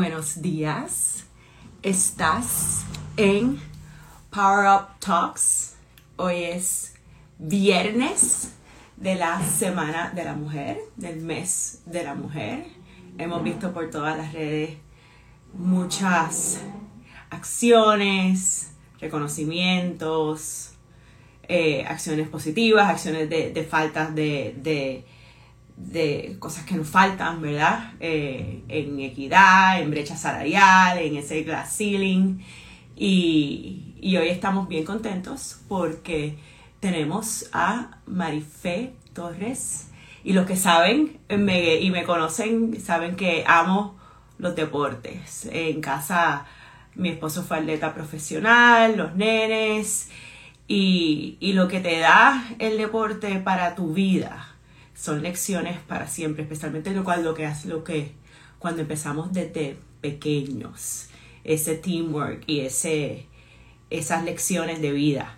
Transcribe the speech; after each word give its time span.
buenos 0.00 0.40
días. 0.40 1.26
Estás 1.82 2.86
en 3.18 3.60
Power 4.30 4.66
Up 4.66 4.98
Talks. 4.98 5.76
Hoy 6.16 6.44
es 6.44 6.94
viernes 7.38 8.54
de 8.96 9.16
la 9.16 9.44
Semana 9.44 10.10
de 10.14 10.24
la 10.24 10.32
Mujer, 10.32 10.78
del 10.96 11.20
mes 11.20 11.82
de 11.84 12.02
la 12.02 12.14
mujer. 12.14 12.64
Hemos 13.18 13.42
visto 13.42 13.74
por 13.74 13.90
todas 13.90 14.16
las 14.16 14.32
redes 14.32 14.78
muchas 15.52 16.62
acciones, 17.28 18.72
reconocimientos, 19.00 20.76
eh, 21.46 21.84
acciones 21.86 22.26
positivas, 22.26 22.88
acciones 22.88 23.28
de, 23.28 23.52
de 23.52 23.64
faltas 23.64 24.14
de, 24.14 24.56
de 24.62 25.04
de 25.86 26.36
cosas 26.38 26.64
que 26.64 26.74
nos 26.74 26.88
faltan, 26.88 27.40
¿verdad? 27.40 27.94
Eh, 28.00 28.62
en 28.68 29.00
equidad, 29.00 29.80
en 29.80 29.90
brecha 29.90 30.16
salarial, 30.16 30.98
en 30.98 31.16
ese 31.16 31.42
glass 31.42 31.76
ceiling. 31.76 32.40
Y, 32.96 33.94
y, 34.00 34.16
hoy 34.16 34.28
estamos 34.28 34.68
bien 34.68 34.84
contentos 34.84 35.62
porque 35.68 36.36
tenemos 36.80 37.48
a 37.52 37.98
Marifé 38.06 38.92
Torres. 39.14 39.88
Y 40.22 40.34
los 40.34 40.46
que 40.46 40.56
saben 40.56 41.18
me, 41.28 41.76
y 41.76 41.90
me 41.90 42.04
conocen 42.04 42.78
saben 42.80 43.16
que 43.16 43.44
amo 43.46 43.98
los 44.38 44.54
deportes. 44.54 45.48
En 45.50 45.80
casa 45.80 46.44
mi 46.94 47.08
esposo 47.08 47.42
fue 47.42 47.58
atleta 47.58 47.94
profesional, 47.94 48.96
los 48.96 49.14
nenes. 49.14 50.10
Y, 50.68 51.38
y 51.40 51.54
lo 51.54 51.68
que 51.68 51.80
te 51.80 51.98
da 51.98 52.44
el 52.58 52.76
deporte 52.76 53.40
para 53.40 53.74
tu 53.74 53.92
vida 53.94 54.49
son 55.00 55.22
lecciones 55.22 55.78
para 55.78 56.06
siempre, 56.06 56.42
especialmente 56.42 56.90
lo 56.90 57.04
cual 57.04 57.24
lo 57.24 57.32
que 57.32 57.46
hace 57.46 57.68
lo 57.68 57.84
que 57.84 58.12
cuando 58.58 58.82
empezamos 58.82 59.32
desde 59.32 59.78
pequeños, 60.02 61.08
ese 61.42 61.76
teamwork 61.76 62.42
y 62.46 62.60
ese, 62.60 63.26
esas 63.88 64.24
lecciones 64.24 64.82
de 64.82 64.92
vida. 64.92 65.36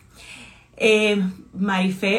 Eh, 0.77 1.23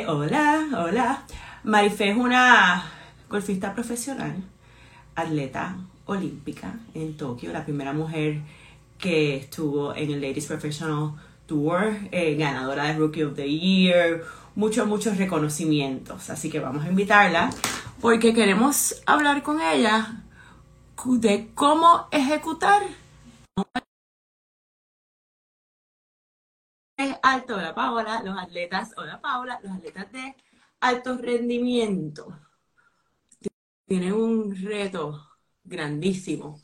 hola, 0.07 0.67
hola. 0.77 1.25
Marifé 1.65 2.11
es 2.11 2.17
una 2.17 2.85
golfista 3.29 3.73
profesional, 3.73 4.35
atleta 5.15 5.75
olímpica 6.05 6.75
en 6.93 7.17
Tokio, 7.17 7.51
la 7.51 7.65
primera 7.65 7.91
mujer 7.91 8.39
que 8.99 9.35
estuvo 9.35 9.93
en 9.95 10.11
el 10.11 10.21
Ladies 10.21 10.45
Professional 10.45 11.11
Tour, 11.45 11.93
eh, 12.11 12.35
ganadora 12.35 12.85
de 12.85 12.93
Rookie 12.93 13.23
of 13.23 13.35
the 13.35 13.49
Year, 13.49 14.23
muchos, 14.55 14.87
muchos 14.87 15.17
reconocimientos. 15.17 16.29
Así 16.29 16.49
que 16.49 16.59
vamos 16.59 16.85
a 16.85 16.89
invitarla 16.89 17.49
porque 18.01 18.33
queremos 18.33 19.01
hablar 19.05 19.43
con 19.43 19.61
ella 19.61 20.23
de 21.05 21.51
cómo 21.53 22.07
ejecutar 22.11 22.83
alto, 27.21 27.57
la 27.57 27.73
Paola, 27.73 28.21
los 28.23 28.37
atletas, 28.37 28.93
hola 28.97 29.19
Paola, 29.19 29.59
los 29.63 29.71
atletas 29.73 30.11
de 30.11 30.35
alto 30.79 31.17
rendimiento 31.17 32.27
tienen 33.85 34.13
un 34.13 34.55
reto 34.55 35.29
grandísimo 35.63 36.61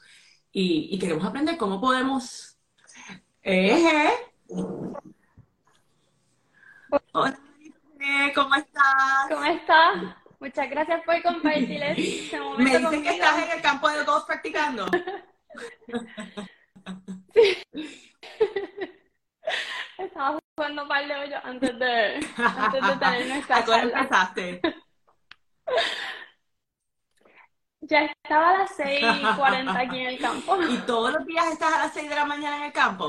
y, 0.52 0.98
queremos 1.00 1.26
aprender 1.26 1.58
cómo 1.58 1.80
podemos... 1.80 2.58
Hola. 7.14 7.49
¿Cómo 8.34 8.56
estás? 8.56 9.28
¿Cómo 9.30 9.44
estás? 9.44 9.96
Muchas 10.40 10.70
gracias 10.70 11.04
por 11.04 11.22
compartir 11.22 11.84
este 11.84 12.40
momento 12.44 12.64
Me 12.64 12.80
dicen 12.80 13.04
que 13.04 13.10
estás 13.10 13.44
en 13.44 13.52
el 13.52 13.62
campo 13.62 13.90
de 13.90 14.06
golf 14.06 14.24
practicando. 14.26 14.86
sí. 17.34 17.58
Estaba 19.98 20.40
jugando 20.56 20.88
par 20.88 21.06
de 21.06 21.16
hoyos 21.16 21.42
antes 21.44 21.78
de, 21.78 22.26
antes 22.38 22.88
de 22.88 22.96
tener 22.98 23.28
nuestra 23.28 23.58
¿A 23.58 23.66
qué 23.66 23.74
empezaste? 23.74 24.62
Ya 27.82 28.06
estaba 28.06 28.52
a 28.52 28.60
las 28.60 28.78
6.40 28.78 29.76
aquí 29.76 30.00
en 30.00 30.08
el 30.08 30.20
campo. 30.20 30.58
¿Y 30.62 30.78
todos 30.80 31.14
los 31.14 31.26
días 31.26 31.48
estás 31.52 31.74
a 31.74 31.80
las 31.80 31.94
6 31.94 32.10
de 32.10 32.16
la 32.16 32.26
mañana 32.26 32.58
en 32.58 32.64
el 32.64 32.72
campo? 32.72 33.08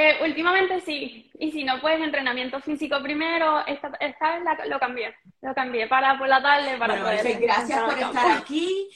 Eh, 0.00 0.16
últimamente 0.24 0.80
sí, 0.80 1.30
y 1.38 1.52
si 1.52 1.62
no, 1.62 1.78
pues 1.78 2.00
entrenamiento 2.00 2.58
físico 2.60 3.02
primero, 3.02 3.66
esta, 3.66 3.88
esta 4.00 4.38
vez 4.38 4.68
lo 4.70 4.80
cambié, 4.80 5.14
lo 5.42 5.54
cambié 5.54 5.88
para 5.88 6.16
por 6.18 6.26
la 6.26 6.40
tarde, 6.40 6.78
para 6.78 7.02
bueno, 7.02 7.18
poder... 7.18 7.38
Gracias 7.38 7.82
por 7.82 7.98
estar 7.98 8.38
aquí. 8.38 8.88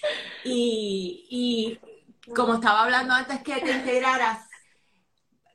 Y, 0.44 1.26
y 1.28 2.32
como 2.32 2.54
estaba 2.54 2.84
hablando 2.84 3.12
antes 3.12 3.42
que 3.42 3.56
te 3.56 3.70
integraras, 3.70 4.48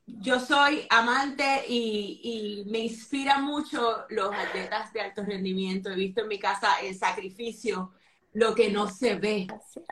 yo 0.05 0.39
soy 0.39 0.85
amante 0.91 1.63
y, 1.67 2.21
y, 2.65 2.69
me 2.69 2.79
inspira 2.79 3.39
mucho 3.39 4.05
los 4.09 4.31
atletas 4.31 4.93
de 4.93 5.01
alto 5.01 5.23
rendimiento. 5.23 5.89
He 5.89 5.95
visto 5.95 6.21
en 6.21 6.27
mi 6.27 6.38
casa 6.38 6.79
el 6.83 6.93
sacrificio, 6.93 7.93
lo 8.33 8.53
que 8.53 8.69
no 8.69 8.88
se 8.88 9.15
ve, 9.15 9.47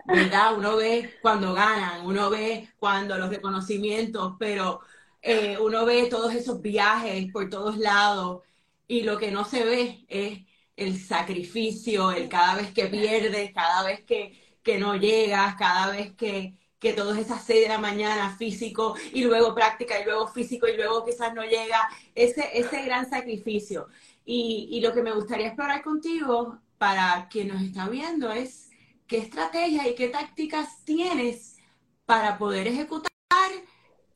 ¿verdad? 0.05 0.55
Uno 0.55 0.75
ve 0.75 1.17
cuando 1.19 1.55
ganan, 1.55 2.05
uno 2.05 2.29
ve 2.29 2.69
cuando 2.77 3.17
los 3.17 3.29
reconocimientos, 3.29 4.35
pero 4.37 4.81
eh, 5.27 5.57
uno 5.59 5.85
ve 5.85 6.07
todos 6.09 6.33
esos 6.33 6.61
viajes 6.61 7.29
por 7.33 7.49
todos 7.49 7.77
lados 7.77 8.43
y 8.87 9.01
lo 9.01 9.17
que 9.17 9.29
no 9.29 9.43
se 9.43 9.65
ve 9.65 10.05
es 10.07 10.39
el 10.77 10.97
sacrificio, 10.97 12.11
el 12.11 12.29
cada 12.29 12.55
vez 12.55 12.71
que 12.73 12.85
pierdes, 12.87 13.51
cada 13.53 13.83
vez 13.83 14.03
que, 14.05 14.31
no 14.79 14.95
llegas, 14.95 15.55
cada 15.55 15.91
vez 15.91 16.13
que, 16.15 16.57
que 16.79 16.93
todas 16.93 17.17
esas 17.17 17.43
seis 17.43 17.63
de 17.63 17.69
la 17.69 17.77
mañana 17.77 18.37
físico 18.37 18.95
y 19.13 19.23
luego 19.25 19.53
práctica 19.53 19.99
y 19.99 20.05
luego 20.05 20.27
físico 20.27 20.67
y 20.67 20.77
luego 20.77 21.05
quizás 21.05 21.33
no 21.33 21.43
llega, 21.43 21.89
ese, 22.15 22.49
ese 22.57 22.83
gran 22.83 23.09
sacrificio. 23.09 23.87
Y, 24.25 24.69
y 24.71 24.81
lo 24.81 24.93
que 24.93 25.01
me 25.01 25.13
gustaría 25.13 25.47
explorar 25.47 25.83
contigo 25.83 26.59
para 26.77 27.27
quien 27.29 27.49
nos 27.49 27.61
está 27.61 27.89
viendo 27.89 28.31
es 28.31 28.69
qué 29.07 29.17
estrategias 29.17 29.87
y 29.87 29.95
qué 29.95 30.07
tácticas 30.09 30.83
tienes 30.85 31.57
para 32.05 32.37
poder 32.37 32.67
ejecutar 32.67 33.16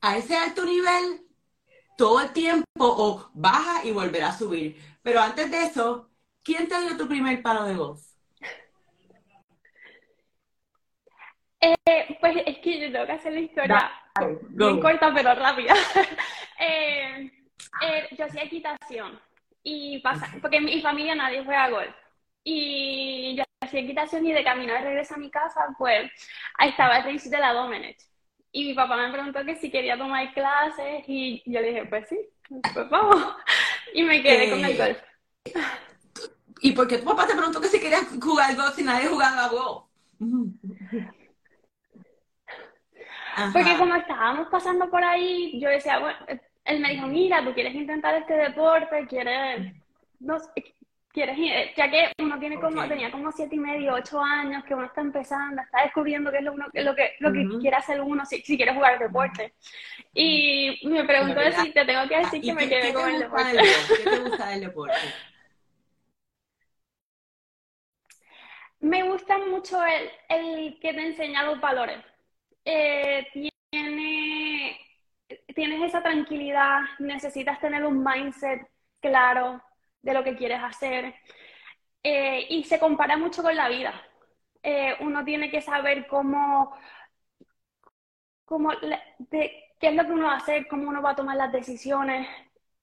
a 0.02 0.16
ese 0.16 0.36
alto 0.36 0.64
nivel 0.64 1.22
todo 1.96 2.20
el 2.20 2.32
tiempo 2.32 2.66
o 2.78 3.30
baja 3.34 3.84
y 3.84 3.92
volverá 3.92 4.28
a 4.28 4.38
subir. 4.38 4.76
Pero 5.02 5.20
antes 5.20 5.50
de 5.50 5.62
eso, 5.62 6.10
¿quién 6.42 6.68
te 6.68 6.80
dio 6.80 6.96
tu 6.96 7.08
primer 7.08 7.42
palo 7.42 7.64
de 7.64 7.74
golf? 7.74 8.00
Eh, 11.60 12.18
pues 12.20 12.36
es 12.44 12.58
que 12.58 12.80
yo 12.80 12.92
tengo 12.92 13.06
que 13.06 13.12
hacer 13.12 13.32
la 13.32 13.40
historia 13.40 14.02
bien 14.50 14.80
corta 14.80 15.12
pero 15.14 15.34
rápida. 15.34 15.74
Eh, 16.64 17.28
eh, 17.82 18.08
yo 18.16 18.24
hacía 18.24 18.44
equitación 18.44 19.20
y 19.64 19.98
pasa, 19.98 20.32
porque 20.40 20.58
en 20.58 20.66
mi 20.66 20.80
familia 20.80 21.16
nadie 21.16 21.44
juega 21.44 21.70
golf. 21.70 21.96
Y 22.44 23.34
yo 23.36 23.42
hacía 23.60 23.80
equitación 23.80 24.24
y 24.24 24.32
de 24.32 24.44
camino 24.44 24.72
de 24.72 24.80
regreso 24.80 25.14
a 25.14 25.18
mi 25.18 25.28
casa, 25.28 25.74
pues 25.76 26.08
ahí 26.58 26.68
estaba 26.68 26.98
el 26.98 27.18
de 27.18 27.38
la 27.38 27.52
Domenech. 27.52 27.98
Y 28.52 28.66
mi 28.66 28.74
papá 28.74 28.96
me 28.96 29.10
preguntó 29.10 29.44
que 29.44 29.56
si 29.56 29.70
quería 29.70 29.96
tomar 29.96 30.32
clases 30.34 31.04
y 31.06 31.42
yo 31.46 31.60
le 31.60 31.68
dije, 31.68 31.86
pues 31.86 32.08
sí, 32.08 32.18
pues 32.74 32.88
vamos. 32.88 33.16
Y 33.94 34.04
me 34.04 34.22
quedé 34.22 34.48
con 34.48 34.64
el 34.64 34.78
golf. 34.78 34.98
¿Y 36.62 36.72
por 36.72 36.88
qué 36.88 36.96
tu 36.96 37.04
papá 37.04 37.26
te 37.26 37.34
preguntó 37.34 37.60
que 37.60 37.68
si 37.68 37.78
querías 37.78 38.06
jugar 38.22 38.56
golf 38.56 38.74
si 38.74 38.82
nadie 38.82 39.08
jugaba 39.08 39.48
golf? 39.48 39.84
Porque 43.52 43.76
como 43.76 43.94
estábamos 43.96 44.48
pasando 44.48 44.90
por 44.90 45.02
ahí, 45.02 45.58
yo 45.60 45.68
decía, 45.68 45.98
bueno, 45.98 46.18
él 46.64 46.80
me 46.80 46.90
dijo, 46.90 47.06
mira, 47.06 47.44
tú 47.44 47.52
quieres 47.54 47.74
intentar 47.74 48.14
este 48.14 48.34
deporte, 48.34 49.06
quieres, 49.08 49.74
no 50.20 50.36
quieres 51.12 51.36
ir, 51.38 51.52
ya 51.76 51.90
que 51.90 52.12
uno 52.18 52.38
tiene 52.38 52.58
como, 52.58 52.86
tenía 52.88 53.10
como 53.10 53.30
siete 53.32 53.56
y 53.56 53.58
medio, 53.58 53.94
ocho 53.94 54.20
años, 54.20 54.64
que 54.64 54.74
uno 54.74 54.86
está 54.86 55.02
empezando, 55.02 55.60
está 55.62 55.82
descubriendo 55.82 56.30
qué 56.30 56.38
es 56.38 56.44
lo, 56.44 56.52
uno, 56.52 56.66
lo 56.72 56.94
que, 56.94 57.14
lo 57.20 57.32
que 57.32 57.46
quiere 57.60 57.76
hacer 57.76 58.00
uno 58.00 58.24
si, 58.24 58.40
si 58.42 58.56
quiere 58.56 58.74
jugar 58.74 58.98
deporte. 58.98 59.54
Y 60.14 60.80
me 60.84 61.04
preguntó 61.04 61.40
si 61.62 61.72
te 61.72 61.84
tengo 61.84 62.08
que 62.08 62.18
decir 62.18 62.40
que 62.42 62.54
me 62.54 62.68
quedé 62.68 62.94
con 62.94 63.08
el 63.08 63.20
deporte. 63.20 63.58
¿Qué 63.96 64.10
te 64.10 64.18
gusta 64.28 64.48
del 64.48 64.60
deporte? 64.60 64.96
Me 68.80 69.02
gusta 69.04 69.38
mucho 69.38 69.78
el, 69.84 70.10
el 70.28 70.80
que 70.80 70.92
te 70.92 71.06
enseña 71.06 71.44
los 71.44 71.60
valores. 71.60 71.98
Eh, 72.64 73.26
tiene, 73.70 74.78
tienes 75.54 75.82
esa 75.82 76.02
tranquilidad, 76.02 76.80
necesitas 76.98 77.60
tener 77.60 77.84
un 77.84 78.02
mindset 78.02 78.66
claro, 79.00 79.62
de 80.02 80.14
lo 80.14 80.24
que 80.24 80.36
quieres 80.36 80.60
hacer. 80.62 81.14
Eh, 82.02 82.46
y 82.50 82.64
se 82.64 82.78
compara 82.78 83.16
mucho 83.16 83.42
con 83.42 83.54
la 83.56 83.68
vida. 83.68 83.94
Eh, 84.62 84.94
uno 85.00 85.24
tiene 85.24 85.50
que 85.50 85.60
saber 85.60 86.06
cómo, 86.06 86.74
cómo 88.44 88.70
qué 89.30 89.88
es 89.88 89.94
lo 89.94 90.04
que 90.04 90.12
uno 90.12 90.26
va 90.26 90.34
a 90.34 90.36
hacer, 90.36 90.68
cómo 90.68 90.88
uno 90.88 91.02
va 91.02 91.10
a 91.10 91.16
tomar 91.16 91.36
las 91.36 91.52
decisiones. 91.52 92.28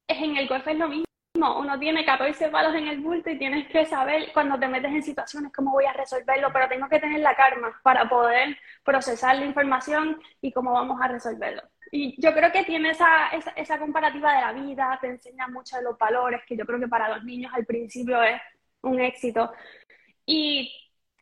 Es 0.08 0.18
en 0.22 0.38
el 0.38 0.48
golf 0.48 0.68
es 0.68 0.78
lo 0.78 0.90
mismo. 0.90 1.09
Uno 1.42 1.80
tiene 1.80 2.06
14 2.06 2.50
palos 2.50 2.76
en 2.76 2.88
el 2.88 3.00
bulto 3.00 3.30
y 3.30 3.38
tienes 3.38 3.68
que 3.68 3.86
saber 3.86 4.32
cuando 4.34 4.60
te 4.60 4.68
metes 4.68 4.92
en 4.92 5.04
situaciones 5.04 5.52
cómo 5.54 5.72
voy 5.72 5.86
a 5.86 5.94
resolverlo, 5.94 6.52
pero 6.52 6.68
tengo 6.68 6.88
que 6.90 7.00
tener 7.00 7.20
la 7.22 7.36
karma 7.36 7.80
para 7.84 8.08
poder 8.08 8.58
procesar 8.84 9.38
la 9.38 9.46
información 9.46 10.22
y 10.42 10.52
cómo 10.52 10.74
vamos 10.74 11.00
a 11.02 11.08
resolverlo. 11.08 11.62
Y 11.92 12.22
yo 12.22 12.34
creo 12.34 12.52
que 12.52 12.64
tiene 12.64 12.92
esa, 12.92 13.30
esa, 13.56 13.80
comparativa 13.80 14.34
de 14.34 14.42
la 14.42 14.54
vida, 14.54 14.98
te 15.02 15.08
enseña 15.08 15.48
mucho 15.48 15.78
de 15.78 15.84
los 15.84 15.98
valores, 15.98 16.42
que 16.48 16.56
yo 16.56 16.66
creo 16.66 16.80
que 16.80 16.88
para 16.88 17.10
los 17.10 17.24
niños 17.24 17.52
al 17.54 17.66
principio 17.66 18.22
es 18.22 18.40
un 18.82 19.00
éxito. 19.00 19.52
Y 20.26 20.72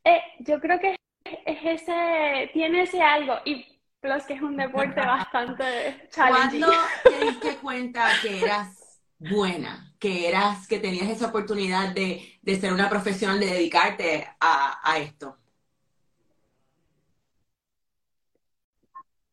eh, 0.03 0.21
yo 0.39 0.59
creo 0.59 0.79
que 0.79 0.97
es 1.23 1.81
ese, 1.81 2.49
tiene 2.53 2.81
ese 2.81 3.01
algo. 3.01 3.35
Y 3.45 3.79
plus 4.01 4.23
que 4.23 4.33
es 4.33 4.41
un 4.41 4.57
deporte 4.57 4.99
bastante 5.05 6.07
challenging. 6.09 6.61
¿Cuándo 6.61 6.83
te 7.03 7.25
diste 7.25 7.55
cuenta 7.57 8.09
que 8.21 8.41
eras 8.41 8.86
buena, 9.19 9.93
que 9.99 10.27
eras, 10.29 10.67
que 10.67 10.79
tenías 10.79 11.09
esa 11.09 11.27
oportunidad 11.27 11.93
de, 11.93 12.39
de 12.41 12.55
ser 12.59 12.73
una 12.73 12.89
profesional, 12.89 13.39
de 13.39 13.47
dedicarte 13.47 14.27
a, 14.39 14.79
a 14.83 14.97
esto? 14.99 15.37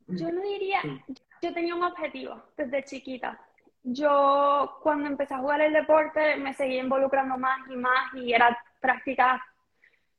Yo 0.06 0.31
no 0.31 0.42
diría, 0.42 0.81
yo 1.42 1.52
tenía 1.54 1.75
un 1.75 1.82
objetivo 1.82 2.42
desde 2.56 2.84
chiquita. 2.84 3.38
Yo 3.82 4.78
cuando 4.82 5.08
empecé 5.08 5.34
a 5.34 5.38
jugar 5.38 5.60
el 5.60 5.72
deporte 5.72 6.36
me 6.36 6.54
seguía 6.54 6.82
involucrando 6.82 7.36
más 7.36 7.58
y 7.70 7.76
más 7.76 8.14
y 8.14 8.32
era 8.32 8.56
práctica 8.81 9.44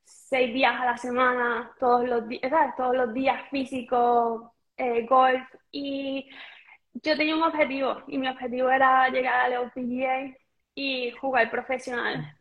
seis 0.04 0.54
días 0.54 0.80
a 0.80 0.86
la 0.86 0.98
semana, 0.98 1.72
todos 1.80 2.08
los 2.08 2.28
días, 2.28 2.42
Todos 2.78 2.96
los 2.96 3.14
días 3.14 3.50
físico, 3.50 4.54
eh, 4.78 5.06
golf 5.08 5.48
y 5.72 6.30
yo 7.04 7.18
tenía 7.18 7.36
un 7.36 7.44
objetivo 7.44 8.04
y 8.08 8.18
mi 8.18 8.28
objetivo 8.28 8.70
era 8.70 9.10
llegar 9.10 9.46
al 9.46 9.54
LPGA 9.54 10.38
y 10.74 11.12
jugar 11.12 11.50
profesional. 11.52 12.36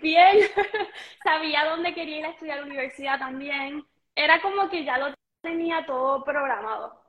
Bien, 0.00 0.38
sabía 1.24 1.64
dónde 1.64 1.94
quería 1.94 2.18
ir 2.18 2.26
a 2.26 2.30
estudiar 2.30 2.58
a 2.58 2.60
la 2.60 2.66
universidad 2.66 3.18
también. 3.18 3.84
Era 4.14 4.40
como 4.40 4.68
que 4.68 4.84
ya 4.84 4.98
lo 4.98 5.14
tenía 5.40 5.84
todo 5.84 6.22
programado. 6.24 7.02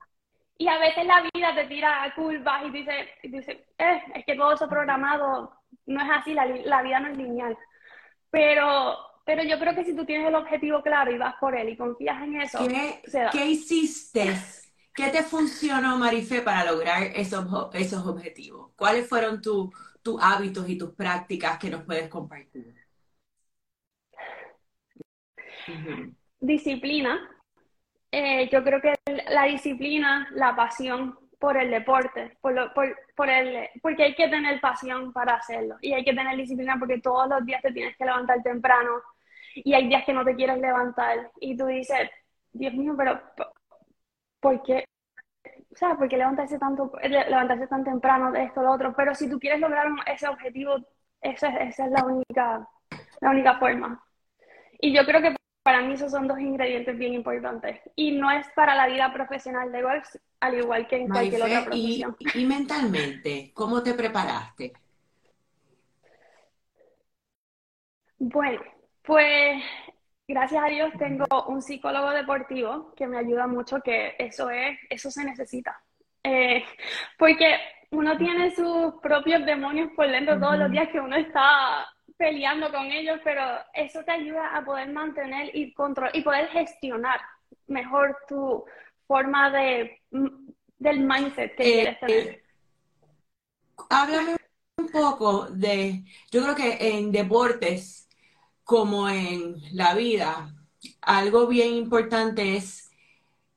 Y 0.58 0.68
a 0.68 0.78
veces 0.80 1.06
la 1.06 1.22
vida 1.34 1.54
te 1.54 1.66
tira 1.66 2.12
curvas 2.16 2.66
y 2.66 2.72
dice, 2.72 3.10
dice 3.24 3.66
eh, 3.78 4.02
es 4.16 4.26
que 4.26 4.36
todo 4.36 4.54
eso 4.54 4.70
programado 4.70 5.54
no 5.86 6.02
es 6.02 6.10
así, 6.12 6.34
la, 6.34 6.46
la, 6.46 6.82
vida 6.82 7.00
no 7.00 7.10
es 7.10 7.18
lineal. 7.18 7.58
Pero, 8.32 8.98
pero 9.26 9.44
yo 9.44 9.60
creo 9.60 9.76
que 9.76 9.84
si 9.84 9.96
tú 9.96 10.06
tienes 10.06 10.28
el 10.28 10.36
objetivo 10.36 10.82
claro 10.82 11.12
y 11.12 11.18
vas 11.18 11.36
por 11.40 11.56
él 11.56 11.70
y 11.70 11.78
confías 11.78 12.22
en 12.24 12.42
eso, 12.42 12.60
¿qué, 12.68 13.02
¿qué 13.32 13.46
hiciste? 13.46 14.34
¿Qué 14.96 15.10
te 15.10 15.24
funcionó, 15.24 15.98
Marife, 15.98 16.42
para 16.42 16.72
lograr 16.72 17.04
esos, 17.16 17.46
esos 17.74 18.08
objetivos? 18.08 18.72
¿Cuáles 18.78 19.10
fueron 19.10 19.42
tus 19.42 19.70
hábitos 20.22 20.70
y 20.70 20.78
tus 20.78 20.94
prácticas 20.94 21.60
que 21.60 21.70
nos 21.70 21.84
puedes 21.84 22.08
compartir? 22.08 22.74
Disciplina, 26.40 27.30
eh, 28.12 28.48
yo 28.50 28.64
creo 28.64 28.80
que 28.82 28.94
la 29.30 29.44
disciplina, 29.46 30.30
la 30.32 30.56
pasión 30.56 31.20
por 31.40 31.58
el 31.58 31.72
deporte, 31.72 32.38
por, 32.40 32.74
por, 32.74 33.30
el, 33.30 33.68
porque 33.82 34.04
hay 34.04 34.16
que 34.16 34.30
tener 34.30 34.62
pasión 34.62 35.12
para 35.12 35.36
hacerlo 35.36 35.76
y 35.82 35.92
hay 35.92 36.06
que 36.06 36.14
tener 36.14 36.38
disciplina 36.38 36.78
porque 36.80 37.02
todos 37.02 37.28
los 37.28 37.46
días 37.46 37.62
te 37.62 37.74
tienes 37.74 37.98
que 37.98 38.06
levantar 38.06 38.42
temprano 38.42 39.02
y 39.56 39.74
hay 39.74 39.90
días 39.90 40.06
que 40.06 40.14
no 40.14 40.24
te 40.24 40.36
quieres 40.36 40.60
levantar 40.60 41.32
y 41.42 41.58
tú 41.58 41.66
dices, 41.66 42.10
Dios 42.54 42.74
mío, 42.74 42.94
pero 42.98 43.20
¿por 44.46 44.62
qué? 44.62 44.86
O 45.72 45.76
sea, 45.76 45.96
¿por 45.96 46.08
qué 46.08 46.18
levantarse, 46.18 46.60
tanto, 46.60 46.92
levantarse 47.04 47.66
tan 47.66 47.84
temprano 47.84 48.32
de 48.32 48.44
esto, 48.44 48.62
lo 48.62 48.74
otro? 48.74 48.94
Pero 48.96 49.16
si 49.16 49.28
tú 49.28 49.40
quieres 49.40 49.60
lograr 49.60 49.88
ese 50.06 50.28
objetivo, 50.28 50.76
esa, 51.20 51.48
esa 51.58 51.86
es 51.86 51.92
la 51.92 52.06
única, 52.06 52.70
la 53.22 53.30
única 53.32 53.58
forma. 53.58 54.00
Y 54.80 54.96
yo 54.96 55.04
creo 55.04 55.20
que 55.20 55.36
para 55.64 55.82
mí 55.82 55.96
esos 55.96 56.12
son 56.12 56.28
dos 56.28 56.40
ingredientes 56.40 56.96
bien 56.96 57.16
importantes. 57.16 57.82
Y 57.96 58.12
no 58.12 58.30
es 58.30 58.48
para 58.56 58.76
la 58.76 58.86
vida 58.86 59.12
profesional 59.12 59.72
de 59.72 59.82
golf, 59.82 60.08
al 60.42 60.60
igual 60.60 60.88
que 60.88 60.98
en 60.98 61.10
cualquier 61.10 61.42
otra 61.42 61.66
profesión. 61.66 62.16
Y, 62.36 62.46
mentalmente, 62.46 63.52
¿cómo 63.56 63.82
te 63.82 63.96
preparaste? 63.96 64.74
Bueno, 68.20 68.62
pues 69.02 69.64
gracias 70.28 70.64
a 70.64 70.68
Dios 70.68 70.92
tengo 70.98 71.26
un 71.48 71.62
psicólogo 71.62 72.12
deportivo 72.12 72.94
que 72.96 73.08
me 73.08 73.18
ayuda 73.18 73.48
mucho, 73.48 73.80
que 73.82 74.16
eso 74.18 74.50
es, 74.50 74.78
eso 74.90 75.12
se 75.12 75.24
necesita. 75.24 75.82
Eh, 76.24 76.64
porque 77.18 77.56
uno 77.92 78.18
tiene 78.18 78.54
sus 78.56 78.96
propios 79.02 79.46
demonios 79.46 79.92
por 79.96 80.10
dentro 80.10 80.40
todos 80.40 80.58
los 80.58 80.72
días 80.72 80.90
que 80.90 81.00
uno 81.00 81.16
está 81.16 81.88
peleando 82.18 82.72
con 82.72 82.86
ellos, 82.86 83.20
pero 83.24 83.42
eso 83.74 84.04
te 84.04 84.12
ayuda 84.12 84.56
a 84.56 84.64
poder 84.64 84.92
mantener 84.92 85.56
y 85.56 85.74
control 85.74 86.10
y 86.14 86.22
poder 86.22 86.48
gestionar 86.48 87.20
mejor 87.68 88.18
tu 88.28 88.66
forma 89.08 89.50
de 89.52 90.02
del 90.78 91.00
mindset 91.00 91.56
que 91.56 91.64
eh, 91.64 91.74
quieres 91.74 92.00
tener. 92.00 92.18
Eh, 92.18 92.44
háblame 93.90 94.36
un 94.78 94.90
poco 94.90 95.48
de, 95.48 96.04
yo 96.32 96.44
creo 96.44 96.56
que 96.56 96.78
en 96.80 97.12
deportes 97.12 98.05
como 98.66 99.08
en 99.08 99.62
la 99.72 99.94
vida, 99.94 100.54
algo 101.02 101.48
bien 101.48 101.76
importante 101.76 102.58
es 102.58 102.90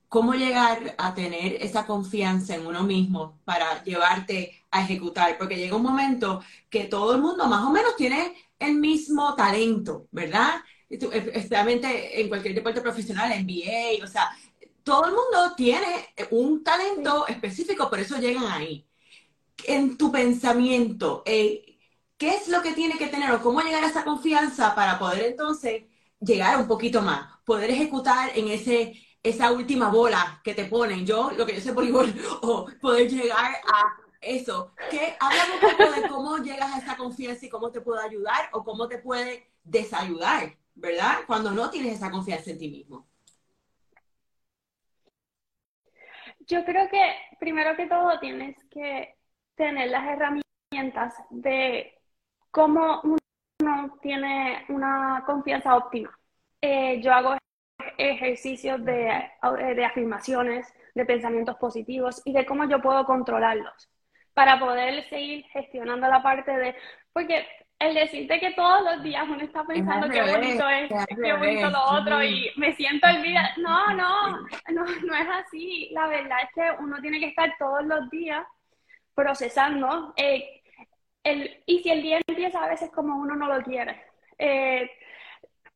cómo 0.08 0.34
llegar 0.34 0.94
a 0.98 1.14
tener 1.14 1.54
esa 1.62 1.86
confianza 1.86 2.54
en 2.54 2.66
uno 2.66 2.84
mismo 2.84 3.40
para 3.44 3.82
llevarte 3.84 4.64
a 4.70 4.82
ejecutar, 4.82 5.36
porque 5.38 5.56
llega 5.56 5.76
un 5.76 5.82
momento 5.82 6.42
que 6.68 6.84
todo 6.84 7.14
el 7.14 7.22
mundo 7.22 7.46
más 7.46 7.64
o 7.64 7.70
menos 7.70 7.96
tiene 7.96 8.34
el 8.58 8.74
mismo 8.74 9.34
talento, 9.34 10.06
¿verdad? 10.10 10.60
Especialmente 10.90 12.20
en 12.20 12.28
cualquier 12.28 12.54
deporte 12.54 12.82
profesional, 12.82 13.30
NBA, 13.30 14.04
o 14.04 14.06
sea, 14.06 14.30
todo 14.82 15.06
el 15.06 15.12
mundo 15.12 15.54
tiene 15.56 16.06
un 16.30 16.62
talento 16.62 17.26
específico, 17.26 17.88
por 17.88 17.98
eso 17.98 18.18
llegan 18.18 18.46
ahí. 18.46 18.86
En 19.64 19.96
tu 19.96 20.12
pensamiento, 20.12 21.22
eh, 21.26 21.67
¿qué 22.18 22.30
es 22.30 22.48
lo 22.48 22.62
que 22.62 22.72
tiene 22.72 22.98
que 22.98 23.06
tener 23.08 23.30
o 23.32 23.42
cómo 23.42 23.60
llegar 23.60 23.84
a 23.84 23.88
esa 23.88 24.04
confianza 24.04 24.74
para 24.74 24.98
poder 24.98 25.24
entonces 25.26 25.84
llegar 26.20 26.58
un 26.60 26.68
poquito 26.68 27.02
más, 27.02 27.38
poder 27.44 27.70
ejecutar 27.70 28.30
en 28.36 28.48
ese 28.48 28.94
esa 29.22 29.52
última 29.52 29.88
bola 29.88 30.40
que 30.44 30.54
te 30.54 30.64
ponen, 30.66 31.04
yo, 31.06 31.30
lo 31.32 31.44
que 31.46 31.54
yo 31.54 31.60
sé 31.60 31.72
voleibol, 31.72 32.12
o 32.42 32.66
poder 32.80 33.08
llegar 33.10 33.52
a 33.66 33.96
eso, 34.20 34.74
que 34.90 35.16
háblame 35.20 35.54
un 35.54 35.60
poco 35.60 35.92
de 35.92 36.08
cómo 36.08 36.38
llegas 36.38 36.74
a 36.74 36.78
esa 36.78 36.96
confianza 36.96 37.46
y 37.46 37.48
cómo 37.48 37.70
te 37.70 37.80
puede 37.80 38.04
ayudar 38.04 38.48
o 38.52 38.64
cómo 38.64 38.88
te 38.88 38.98
puede 38.98 39.50
desayudar, 39.64 40.56
¿verdad? 40.74 41.18
Cuando 41.26 41.50
no 41.50 41.70
tienes 41.70 41.94
esa 41.94 42.10
confianza 42.10 42.50
en 42.50 42.58
ti 42.58 42.68
mismo. 42.68 43.06
Yo 46.40 46.64
creo 46.64 46.88
que 46.88 47.14
primero 47.38 47.76
que 47.76 47.86
todo 47.86 48.18
tienes 48.20 48.56
que 48.70 49.16
tener 49.54 49.90
las 49.90 50.04
herramientas 50.06 51.14
de 51.30 51.97
cómo 52.58 53.00
uno 53.04 53.98
tiene 54.02 54.64
una 54.68 55.22
confianza 55.24 55.76
óptima. 55.76 56.10
Eh, 56.60 57.00
yo 57.00 57.12
hago 57.12 57.36
ejercicios 57.96 58.84
de, 58.84 59.30
de 59.76 59.84
afirmaciones, 59.84 60.66
de 60.92 61.04
pensamientos 61.04 61.54
positivos 61.54 62.20
y 62.24 62.32
de 62.32 62.44
cómo 62.44 62.68
yo 62.68 62.82
puedo 62.82 63.04
controlarlos 63.04 63.88
para 64.34 64.58
poder 64.58 65.08
seguir 65.08 65.44
gestionando 65.52 66.08
la 66.08 66.20
parte 66.20 66.50
de, 66.50 66.74
porque 67.12 67.46
el 67.78 67.94
decirte 67.94 68.40
que 68.40 68.50
todos 68.54 68.82
los 68.82 69.04
días 69.04 69.24
uno 69.28 69.40
está 69.40 69.62
pensando 69.64 70.08
qué 70.08 70.20
bonito 70.20 70.68
es, 70.68 70.90
qué 71.22 71.32
bonito 71.34 71.70
lo 71.70 71.84
otro 71.92 72.24
y 72.24 72.50
me 72.56 72.74
siento 72.74 73.06
olvidada, 73.06 73.54
no, 73.58 73.94
no, 73.94 74.30
no, 74.72 74.84
no 74.84 75.14
es 75.14 75.28
así, 75.44 75.90
la 75.92 76.08
verdad 76.08 76.38
es 76.42 76.50
que 76.56 76.82
uno 76.82 77.00
tiene 77.00 77.20
que 77.20 77.26
estar 77.26 77.54
todos 77.56 77.84
los 77.84 78.10
días 78.10 78.44
procesando 79.14 80.12
eh, 80.16 80.57
y 81.66 81.82
si 81.82 81.90
el 81.90 82.02
día 82.02 82.20
empieza 82.26 82.64
a 82.64 82.68
veces 82.68 82.90
como 82.90 83.16
uno 83.16 83.34
no 83.36 83.46
lo 83.46 83.62
quiere, 83.62 84.02
eh, 84.38 84.90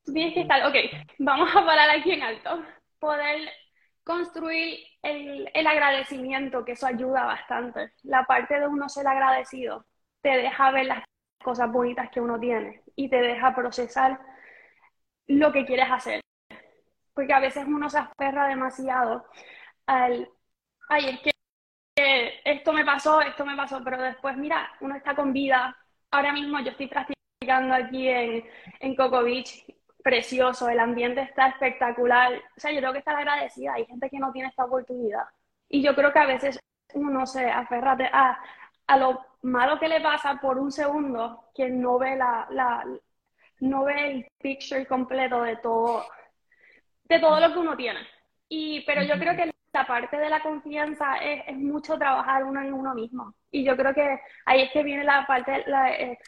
tienes 0.05 0.35
que 0.35 0.43
estar, 0.43 0.67
ok, 0.67 0.75
vamos 1.19 1.55
a 1.55 1.65
parar 1.65 1.91
aquí 1.91 2.13
en 2.13 2.23
alto, 2.23 2.65
poder 2.99 3.51
construir 4.05 4.79
el, 5.03 5.51
el, 5.55 5.67
agradecimiento, 5.67 6.65
que 6.65 6.73
eso 6.73 6.87
ayuda 6.87 7.25
bastante. 7.25 7.93
La 8.03 8.25
parte 8.25 8.59
de 8.59 8.67
uno 8.67 8.89
ser 8.89 9.07
agradecido 9.07 9.87
te 10.21 10.31
deja 10.31 10.71
ver 10.71 10.87
las 10.87 11.05
cosas 11.43 11.71
bonitas 11.71 12.11
que 12.11 12.21
uno 12.21 12.39
tiene 12.39 12.83
y 12.97 13.09
te 13.09 13.21
deja 13.21 13.55
procesar 13.55 14.21
lo 15.27 15.53
que 15.53 15.65
quieres 15.65 15.91
hacer. 15.91 16.21
Porque 17.15 17.33
a 17.33 17.41
veces 17.41 17.65
uno 17.67 17.91
se 17.91 17.99
aferra 17.99 18.49
demasiado 18.49 19.27
al, 19.87 20.29
ay, 20.89 21.09
es 21.09 21.21
que 21.21 21.33
esto 22.45 22.73
me 22.73 22.85
pasó, 22.85 23.21
esto 23.21 23.45
me 23.45 23.57
pasó, 23.57 23.83
pero 23.85 24.01
después, 24.03 24.37
mira, 24.37 24.71
uno 24.81 24.95
está 24.97 25.15
con 25.15 25.33
vida. 25.33 25.77
Ahora 26.11 26.33
mismo 26.33 26.61
yo 26.61 26.71
estoy 26.71 26.89
practicando 26.89 27.75
aquí 27.75 28.09
en, 28.09 28.45
en 28.81 28.97
Coco 28.97 29.23
Beach 29.23 29.65
precioso, 30.03 30.69
el 30.69 30.81
ambiente 30.81 31.23
está 31.23 31.49
espectacular. 31.49 32.33
O 32.57 32.61
sea, 32.61 32.73
yo 32.73 32.81
tengo 32.81 32.93
que 32.93 32.99
estar 33.01 33.17
agradecida. 33.17 33.75
Hay 33.75 33.87
gente 33.87 34.11
que 34.11 34.19
no 34.19 34.33
tiene 34.33 34.49
esta 34.49 34.65
oportunidad. 34.65 35.25
Y 35.69 35.83
yo 35.83 35.95
creo 35.95 36.13
que 36.13 36.19
a 36.19 36.27
veces 36.27 36.59
uno 36.95 37.27
se 37.27 37.51
aferra 37.51 37.97
a, 38.13 38.39
a 38.87 38.97
lo 38.97 39.25
malo 39.43 39.79
que 39.79 39.89
le 39.89 40.01
pasa 40.01 40.39
por 40.41 40.59
un 40.59 40.71
segundo 40.71 41.51
que 41.55 41.69
no 41.69 41.99
ve 41.99 42.17
la, 42.17 42.47
la 42.51 42.85
no 43.61 43.85
ve 43.85 44.11
el 44.11 44.27
picture 44.39 44.87
completo 44.87 45.43
de 45.43 45.57
todo, 45.57 46.05
de 47.05 47.19
todo 47.21 47.41
lo 47.41 47.53
que 47.53 47.59
uno 47.59 47.77
tiene. 47.77 48.01
Y, 48.49 48.85
pero 48.85 49.03
yo 49.03 49.15
creo 49.19 49.37
que 49.37 49.53
la 49.73 49.87
parte 49.87 50.17
de 50.19 50.29
la 50.29 50.43
confianza 50.43 51.17
es, 51.17 51.45
es, 51.47 51.57
mucho 51.57 51.97
trabajar 51.97 52.45
uno 52.45 52.61
en 52.61 52.73
uno 52.73 52.95
mismo. 52.95 53.35
Y 53.51 53.65
yo 53.65 53.77
creo 53.77 53.95
que 53.95 54.21
ahí 54.45 54.63
es 54.63 54.71
que 54.71 54.83
viene 54.83 55.05
la 55.05 55.27
parte, 55.27 55.65
la, 55.67 55.93
eh, 55.93 56.19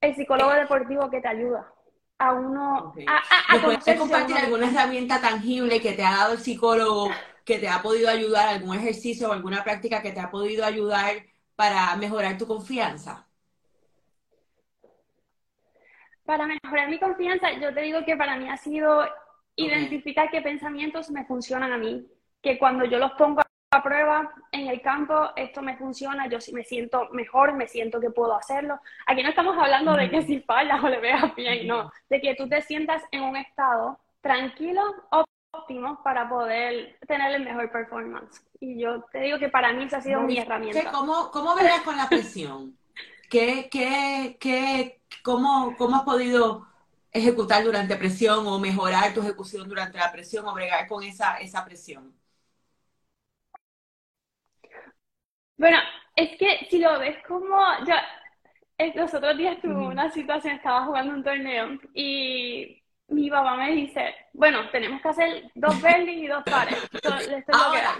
el 0.00 0.14
psicólogo 0.14 0.52
deportivo 0.52 1.08
que 1.10 1.20
te 1.20 1.28
ayuda 1.28 1.72
a 2.18 2.32
uno 2.32 2.94
a, 3.06 3.60
¿Puedes 3.60 3.98
compartir 3.98 4.36
alguna 4.36 4.68
herramienta 4.68 5.20
tangible 5.20 5.80
que 5.80 5.92
te 5.92 6.04
ha 6.04 6.12
dado 6.12 6.32
el 6.34 6.38
psicólogo, 6.38 7.10
que 7.44 7.58
te 7.58 7.68
ha 7.68 7.82
podido 7.82 8.08
ayudar, 8.08 8.48
algún 8.48 8.76
ejercicio 8.76 9.28
o 9.28 9.32
alguna 9.32 9.64
práctica 9.64 10.02
que 10.02 10.12
te 10.12 10.20
ha 10.20 10.30
podido 10.30 10.64
ayudar 10.64 11.24
para 11.56 11.94
mejorar 11.96 12.38
tu 12.38 12.46
confianza? 12.46 13.26
Para 16.24 16.46
mejorar 16.46 16.88
mi 16.88 16.98
confianza, 16.98 17.52
yo 17.52 17.74
te 17.74 17.82
digo 17.82 18.04
que 18.04 18.16
para 18.16 18.36
mí 18.36 18.48
ha 18.48 18.56
sido 18.56 19.04
identificar 19.56 20.30
qué 20.30 20.40
pensamientos 20.40 21.10
me 21.10 21.24
funcionan 21.24 21.72
a 21.72 21.78
mí, 21.78 22.06
que 22.44 22.58
cuando 22.58 22.84
yo 22.84 22.98
los 22.98 23.12
pongo 23.12 23.40
a 23.70 23.82
prueba 23.82 24.30
en 24.52 24.68
el 24.68 24.82
campo, 24.82 25.30
esto 25.34 25.62
me 25.62 25.78
funciona, 25.78 26.28
yo 26.28 26.40
sí 26.40 26.52
me 26.52 26.62
siento 26.62 27.08
mejor, 27.10 27.54
me 27.54 27.66
siento 27.66 27.98
que 27.98 28.10
puedo 28.10 28.36
hacerlo. 28.36 28.78
Aquí 29.06 29.22
no 29.22 29.30
estamos 29.30 29.56
hablando 29.58 29.96
de 29.96 30.10
que 30.10 30.22
si 30.22 30.40
fallas 30.40 30.84
o 30.84 30.88
le 30.88 31.00
veas 31.00 31.34
bien, 31.34 31.66
no, 31.66 31.90
de 32.10 32.20
que 32.20 32.34
tú 32.34 32.46
te 32.46 32.60
sientas 32.60 33.02
en 33.10 33.22
un 33.22 33.36
estado 33.36 33.98
tranquilo, 34.20 34.82
óptimo 35.52 36.02
para 36.04 36.28
poder 36.28 36.98
tener 37.08 37.34
el 37.34 37.44
mejor 37.44 37.72
performance. 37.72 38.44
Y 38.60 38.78
yo 38.78 39.02
te 39.10 39.20
digo 39.20 39.38
que 39.38 39.48
para 39.48 39.72
mí 39.72 39.84
esa 39.84 39.96
ha 39.96 40.02
sido 40.02 40.20
mi 40.20 40.38
herramienta. 40.38 40.92
¿Cómo, 40.92 41.30
cómo 41.30 41.56
verás 41.56 41.80
con 41.80 41.96
la 41.96 42.08
presión? 42.08 42.76
¿Qué, 43.30 43.68
qué, 43.70 44.36
qué, 44.38 45.00
cómo, 45.22 45.74
¿Cómo 45.78 45.96
has 45.96 46.02
podido 46.02 46.66
ejecutar 47.10 47.64
durante 47.64 47.96
presión 47.96 48.46
o 48.46 48.58
mejorar 48.58 49.14
tu 49.14 49.22
ejecución 49.22 49.66
durante 49.66 49.98
la 49.98 50.12
presión 50.12 50.46
o 50.46 50.52
bregar 50.52 50.86
con 50.86 51.02
esa, 51.02 51.38
esa 51.38 51.64
presión? 51.64 52.13
Bueno, 55.56 55.78
es 56.16 56.36
que 56.36 56.66
si 56.70 56.78
lo 56.78 56.98
ves 56.98 57.16
como 57.26 57.56
yo, 57.86 57.94
los 58.94 59.14
otros 59.14 59.36
días 59.36 59.60
tuve 59.60 59.86
una 59.86 60.10
situación, 60.10 60.56
estaba 60.56 60.84
jugando 60.84 61.14
un 61.14 61.24
torneo 61.24 61.78
y 61.94 62.82
mi 63.08 63.30
papá 63.30 63.56
me 63.56 63.70
dice, 63.72 64.14
bueno, 64.32 64.68
tenemos 64.70 65.00
que 65.00 65.08
hacer 65.08 65.50
dos 65.54 65.80
verdes 65.80 66.16
y 66.16 66.26
dos 66.26 66.42
pares. 66.44 66.82
Esto, 66.92 67.14
es 67.16 67.28
que 67.28 67.52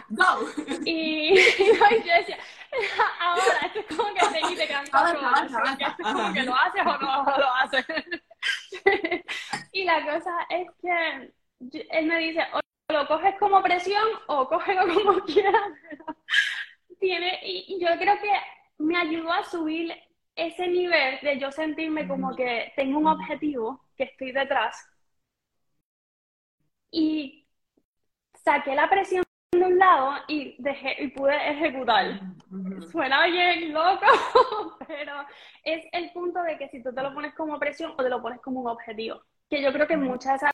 Go. 0.08 0.24
Y, 0.84 1.34
yo 1.36 2.14
decía, 2.18 2.38
ahora, 3.20 3.66
esto 3.66 3.80
es 3.80 3.96
como 3.96 4.14
que 4.14 4.26
te 4.26 4.40
quite 4.48 4.68
cantar, 4.68 5.16
como 6.02 6.32
que 6.32 6.42
lo 6.42 6.54
haces 6.54 6.82
o 6.84 6.98
no 6.98 7.24
lo 7.24 7.54
haces. 7.54 7.86
y 9.72 9.84
la 9.84 10.04
cosa 10.04 10.46
es 10.48 10.68
que 10.80 11.32
él 11.90 12.06
me 12.06 12.18
dice, 12.18 12.42
o 12.52 12.60
lo 12.92 13.06
coges 13.06 13.34
como 13.38 13.62
presión 13.62 14.06
o 14.26 14.48
cógelo 14.48 14.82
como 14.92 15.20
quieras 15.24 15.54
tiene, 17.04 17.38
y, 17.42 17.78
yo 17.78 17.88
creo 17.98 18.16
que 18.18 18.32
me 18.78 18.96
ayudó 18.96 19.30
a 19.30 19.44
subir 19.44 19.92
ese 20.34 20.66
nivel 20.66 21.18
de 21.22 21.38
yo 21.38 21.50
sentirme 21.50 22.08
como 22.08 22.34
que 22.34 22.72
tengo 22.76 22.98
un 22.98 23.06
objetivo, 23.06 23.80
que 23.96 24.04
estoy 24.04 24.32
detrás. 24.32 24.74
Y 26.90 27.46
saqué 28.42 28.74
la 28.74 28.88
presión 28.88 29.22
de 29.52 29.64
un 29.64 29.78
lado 29.78 30.14
y 30.28 30.56
dejé 30.62 31.02
y 31.02 31.08
pude 31.08 31.36
ejecutar. 31.50 32.20
Suena 32.90 33.26
bien 33.26 33.74
loco, 33.74 34.06
pero 34.86 35.26
es 35.62 35.84
el 35.92 36.10
punto 36.12 36.42
de 36.42 36.56
que 36.56 36.68
si 36.68 36.82
tú 36.82 36.92
te 36.94 37.02
lo 37.02 37.12
pones 37.12 37.34
como 37.34 37.58
presión 37.58 37.92
o 37.92 38.02
te 38.02 38.08
lo 38.08 38.22
pones 38.22 38.40
como 38.40 38.60
un 38.60 38.68
objetivo. 38.68 39.20
Que 39.50 39.62
yo 39.62 39.72
creo 39.72 39.86
que 39.86 39.96
muchas 39.96 40.32
de 40.32 40.36
esas, 40.36 40.52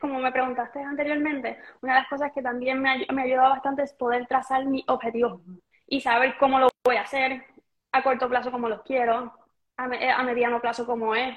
como 0.00 0.18
me 0.18 0.32
preguntaste 0.32 0.80
anteriormente, 0.80 1.58
una 1.80 1.94
de 1.94 2.00
las 2.00 2.08
cosas 2.08 2.32
que 2.32 2.42
también 2.42 2.80
me 2.80 2.90
ha, 2.90 3.12
me 3.12 3.22
ha 3.22 3.24
ayudado 3.24 3.50
bastante 3.50 3.82
es 3.82 3.92
poder 3.94 4.26
trazar 4.26 4.64
mi 4.64 4.84
objetivo 4.88 5.42
y 5.86 6.00
saber 6.00 6.36
cómo 6.38 6.58
lo 6.58 6.68
voy 6.84 6.96
a 6.96 7.02
hacer, 7.02 7.44
a 7.92 8.02
corto 8.02 8.28
plazo 8.28 8.50
como 8.50 8.68
los 8.68 8.82
quiero, 8.82 9.32
a, 9.76 9.84
a 9.84 10.22
mediano 10.22 10.60
plazo 10.60 10.86
como 10.86 11.14
es. 11.14 11.36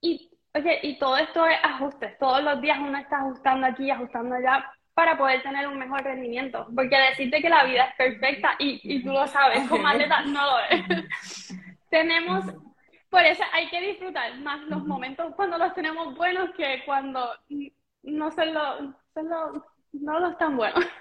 Y, 0.00 0.30
oye, 0.54 0.80
y 0.82 0.98
todo 0.98 1.16
esto 1.16 1.46
es 1.46 1.56
ajustes. 1.62 2.18
Todos 2.18 2.42
los 2.42 2.60
días 2.60 2.78
uno 2.78 2.98
está 2.98 3.18
ajustando 3.18 3.66
aquí, 3.66 3.90
ajustando 3.90 4.34
allá 4.34 4.70
para 4.94 5.16
poder 5.16 5.42
tener 5.42 5.66
un 5.66 5.78
mejor 5.78 6.02
rendimiento. 6.02 6.66
Porque 6.74 6.96
decirte 6.96 7.40
que 7.40 7.48
la 7.48 7.64
vida 7.64 7.84
es 7.84 7.94
perfecta 7.96 8.56
y, 8.58 8.80
y 8.82 9.02
tú 9.02 9.12
lo 9.12 9.26
sabes, 9.26 9.68
como 9.68 9.86
atleta 9.86 10.22
no 10.22 10.42
lo 10.44 10.58
es. 10.70 11.58
tenemos, 11.90 12.46
por 13.12 13.22
eso 13.26 13.42
hay 13.52 13.68
que 13.68 13.78
disfrutar 13.82 14.38
más 14.38 14.66
los 14.68 14.86
momentos 14.86 15.34
cuando 15.36 15.58
los 15.58 15.74
tenemos 15.74 16.16
buenos 16.16 16.48
que 16.56 16.82
cuando 16.86 17.28
no 18.02 18.32
son 18.32 18.54
los, 18.54 18.94
no 19.92 20.18
los 20.18 20.38
tan 20.38 20.56
buenos. 20.56 20.82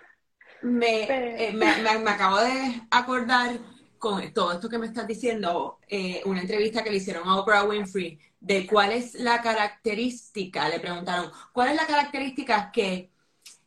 Eh, 0.63 1.53
me, 1.56 1.98
me, 1.98 2.12
acabo 2.12 2.39
de 2.39 2.84
acordar 2.91 3.58
con 3.98 4.32
todo 4.32 4.51
esto 4.51 4.70
que 4.70 4.77
me 4.77 4.86
estás 4.86 5.08
diciendo, 5.08 5.80
eh, 5.88 6.22
una 6.25 6.41
entrevista 6.41 6.84
que 6.84 6.91
le 6.91 6.98
hicieron 6.98 7.27
a 7.27 7.38
Oprah 7.38 7.63
Winfrey, 7.63 8.20
de 8.39 8.68
cuál 8.68 8.91
es 8.91 9.15
la 9.15 9.41
característica, 9.41 10.70
le 10.70 10.80
preguntaron, 10.80 11.32
¿cuál 11.51 11.70
es 11.70 11.77
la 11.77 11.88
característica 11.88 12.72
que 12.72 13.10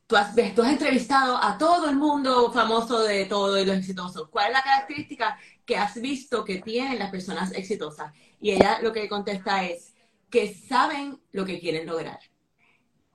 tú 0.07 0.17
has, 0.17 0.37
tú 0.55 0.63
has 0.63 0.71
entrevistado 0.71 1.37
a 1.37 1.59
todo 1.59 1.91
el 1.91 1.97
mundo 1.97 2.53
famoso 2.53 3.03
de 3.03 3.25
todo 3.25 3.59
y 3.59 3.67
los 3.67 3.79
exitosos? 3.79 4.29
¿Cuál 4.29 4.49
es 4.49 4.53
la 4.53 4.63
característica 4.63 5.37
que 5.65 5.77
has 5.77 6.01
visto 6.01 6.45
que 6.45 6.59
tienen 6.59 6.99
las 6.99 7.11
personas 7.11 7.53
exitosas? 7.53 8.13
Y 8.41 8.53
ella 8.53 8.81
lo 8.83 8.93
que 8.93 9.09
contesta 9.09 9.65
es 9.65 9.95
que 10.31 10.53
saben 10.53 11.21
lo 11.33 11.45
que 11.45 11.61
quieren 11.61 11.87
lograr. 11.87 12.19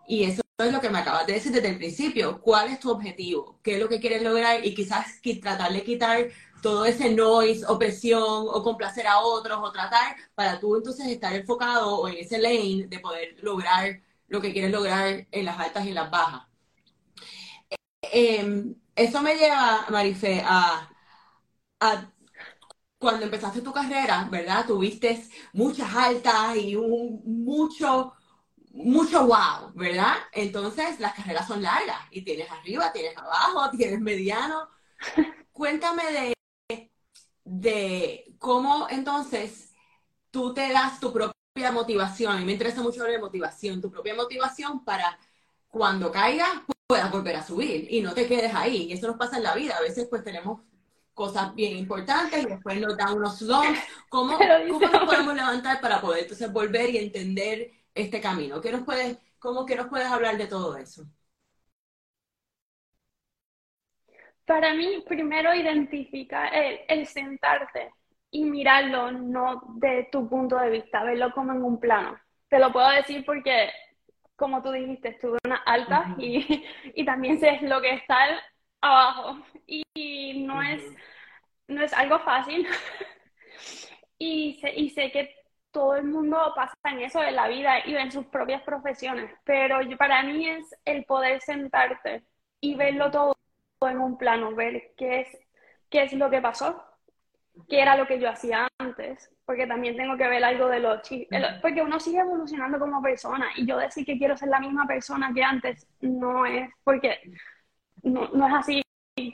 Y 0.07 0.23
eso 0.23 0.41
es 0.57 0.73
lo 0.73 0.81
que 0.81 0.89
me 0.89 0.99
acabas 0.99 1.27
de 1.27 1.33
decir 1.33 1.51
desde 1.51 1.69
el 1.69 1.77
principio. 1.77 2.41
¿Cuál 2.41 2.69
es 2.71 2.79
tu 2.79 2.89
objetivo? 2.89 3.59
¿Qué 3.61 3.75
es 3.75 3.79
lo 3.79 3.87
que 3.87 3.99
quieres 3.99 4.23
lograr? 4.23 4.65
Y 4.65 4.73
quizás 4.73 5.21
tratar 5.41 5.71
de 5.71 5.83
quitar 5.83 6.29
todo 6.61 6.85
ese 6.85 7.13
noise 7.13 7.65
o 7.67 7.77
presión 7.77 8.47
o 8.47 8.63
complacer 8.63 9.05
a 9.07 9.19
otros 9.19 9.59
o 9.61 9.71
tratar 9.71 10.15
para 10.35 10.59
tú 10.59 10.75
entonces 10.75 11.07
estar 11.07 11.33
enfocado 11.35 11.99
o 11.99 12.07
en 12.07 12.17
ese 12.17 12.39
lane 12.39 12.87
de 12.87 12.99
poder 12.99 13.35
lograr 13.41 14.01
lo 14.27 14.41
que 14.41 14.51
quieres 14.51 14.71
lograr 14.71 15.27
en 15.31 15.45
las 15.45 15.59
altas 15.59 15.85
y 15.85 15.89
en 15.89 15.95
las 15.95 16.09
bajas. 16.11 16.43
Em, 18.01 18.75
eso 18.95 19.21
me 19.21 19.35
lleva, 19.35 19.85
Marife, 19.89 20.41
a 20.41 20.89
cuando 22.99 23.25
empezaste 23.25 23.61
tu 23.61 23.73
carrera, 23.73 24.27
¿verdad? 24.29 24.65
Tuviste 24.67 25.25
muchas 25.53 25.95
altas 25.95 26.55
y 26.57 26.75
un, 26.75 27.21
mucho 27.25 28.13
mucho 28.71 29.25
wow, 29.25 29.71
¿verdad? 29.73 30.15
Entonces 30.31 30.99
las 30.99 31.13
carreras 31.13 31.47
son 31.47 31.61
largas 31.61 31.99
y 32.11 32.21
tienes 32.23 32.49
arriba, 32.51 32.91
tienes 32.91 33.17
abajo, 33.17 33.69
tienes 33.77 33.99
mediano. 33.99 34.69
Cuéntame 35.51 36.03
de, 36.11 36.91
de 37.43 38.35
cómo 38.37 38.87
entonces 38.89 39.73
tú 40.31 40.53
te 40.53 40.71
das 40.71 40.99
tu 40.99 41.11
propia 41.11 41.71
motivación. 41.71 42.33
A 42.35 42.39
mí 42.39 42.45
me 42.45 42.53
interesa 42.53 42.81
mucho 42.81 43.07
la 43.07 43.19
motivación, 43.19 43.81
tu 43.81 43.91
propia 43.91 44.15
motivación 44.15 44.83
para 44.85 45.19
cuando 45.69 46.11
caigas 46.11 46.49
puedas 46.87 47.11
volver 47.11 47.35
a 47.35 47.45
subir 47.45 47.87
y 47.91 48.01
no 48.01 48.13
te 48.13 48.27
quedes 48.27 48.53
ahí. 48.53 48.87
Y 48.89 48.93
eso 48.93 49.07
nos 49.07 49.17
pasa 49.17 49.37
en 49.37 49.43
la 49.43 49.55
vida. 49.55 49.75
A 49.77 49.81
veces 49.81 50.07
pues 50.09 50.23
tenemos 50.23 50.61
cosas 51.19 51.53
bien 51.53 51.75
importantes 51.75 52.41
y 52.41 52.45
después 52.45 52.79
nos 52.79 52.95
dan 52.95 53.17
unos 53.17 53.41
lumps. 53.41 53.77
¿Cómo, 54.07 54.37
¿Cómo 54.37 54.79
nos 54.79 55.03
podemos 55.03 55.35
levantar 55.35 55.81
para 55.81 55.99
poder 55.99 56.21
entonces 56.21 56.49
volver 56.49 56.89
y 56.91 56.97
entender 56.97 57.71
este 57.93 58.21
camino. 58.21 58.61
¿Qué 58.61 58.71
nos 58.71 58.83
puedes, 58.83 59.17
¿Cómo 59.37 59.65
que 59.65 59.75
nos 59.75 59.87
puedes 59.87 60.07
hablar 60.07 60.37
de 60.37 60.47
todo 60.47 60.77
eso? 60.77 61.03
Para 64.45 64.73
mí, 64.73 65.03
primero 65.05 65.53
identifica 65.53 66.47
el, 66.47 67.05
sentarte 67.05 67.93
y 68.31 68.45
mirarlo 68.45 69.11
no 69.11 69.61
de 69.75 70.07
tu 70.09 70.29
punto 70.29 70.57
de 70.57 70.69
vista, 70.69 71.03
verlo 71.03 71.33
como 71.33 71.51
en 71.51 71.63
un 71.63 71.81
plano. 71.81 72.17
Te 72.47 72.59
lo 72.59 72.71
puedo 72.71 72.89
decir 72.91 73.25
porque, 73.25 73.69
como 74.37 74.63
tú 74.63 74.71
dijiste, 74.71 75.09
estuve 75.09 75.37
en 75.43 75.51
una 75.51 75.63
alta 75.65 76.15
y, 76.17 76.63
y, 76.95 77.03
también 77.03 77.41
sé 77.41 77.59
lo 77.63 77.81
que 77.81 77.95
está 77.95 78.41
abajo. 78.81 79.39
Y, 79.67 80.43
no, 80.45 80.61
es, 80.61 80.83
no 81.67 81.81
es 81.81 81.93
algo 81.93 82.19
fácil. 82.19 82.67
y, 84.17 84.59
sé, 84.61 84.73
y 84.75 84.89
sé 84.89 85.11
que 85.11 85.35
todo 85.71 85.95
el 85.95 86.05
mundo 86.05 86.53
pasa 86.55 86.73
en 86.85 87.01
eso 87.01 87.19
de 87.19 87.31
la 87.31 87.47
vida 87.47 87.85
y 87.85 87.95
en 87.95 88.11
sus 88.11 88.25
propias 88.25 88.63
profesiones, 88.63 89.31
pero 89.43 89.79
para 89.97 90.23
mí 90.23 90.47
es 90.49 90.75
el 90.85 91.05
poder 91.05 91.41
sentarte 91.41 92.23
y 92.59 92.75
verlo 92.75 93.11
todo 93.11 93.35
en 93.81 93.99
un 93.99 94.17
plano, 94.17 94.55
ver 94.55 94.93
qué 94.97 95.21
es, 95.21 95.37
qué 95.89 96.03
es 96.03 96.13
lo 96.13 96.29
que 96.29 96.41
pasó, 96.41 96.83
qué 97.67 97.81
era 97.81 97.95
lo 97.95 98.07
que 98.07 98.19
yo 98.19 98.29
hacía 98.29 98.67
antes, 98.79 99.31
porque 99.45 99.67
también 99.67 99.95
tengo 99.95 100.17
que 100.17 100.27
ver 100.27 100.43
algo 100.43 100.67
de 100.67 100.79
los 100.79 101.01
porque 101.61 101.81
uno 101.81 101.99
sigue 101.99 102.19
evolucionando 102.19 102.79
como 102.79 103.01
persona 103.01 103.49
y 103.55 103.65
yo 103.65 103.77
decir 103.77 104.05
que 104.05 104.17
quiero 104.17 104.37
ser 104.37 104.49
la 104.49 104.59
misma 104.59 104.85
persona 104.85 105.31
que 105.33 105.43
antes 105.43 105.87
no 106.01 106.45
es 106.45 106.69
porque 106.83 107.19
no, 108.03 108.27
no 108.29 108.47
es 108.47 108.53
así 108.53 108.81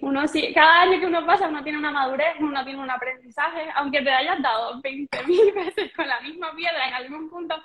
uno 0.01 0.27
sí, 0.27 0.53
cada 0.53 0.81
año 0.81 0.99
que 0.99 1.05
uno 1.05 1.25
pasa 1.25 1.47
uno 1.47 1.63
tiene 1.63 1.77
una 1.77 1.91
madurez, 1.91 2.35
uno 2.39 2.63
tiene 2.63 2.81
un 2.81 2.89
aprendizaje, 2.89 3.69
aunque 3.75 4.01
te 4.01 4.09
hayas 4.11 4.41
dado 4.41 4.81
20.000 4.81 5.53
veces 5.55 5.91
con 5.95 6.07
la 6.07 6.19
misma 6.21 6.55
piedra 6.55 6.87
en 6.87 6.93
algún 6.93 7.29
punto, 7.29 7.55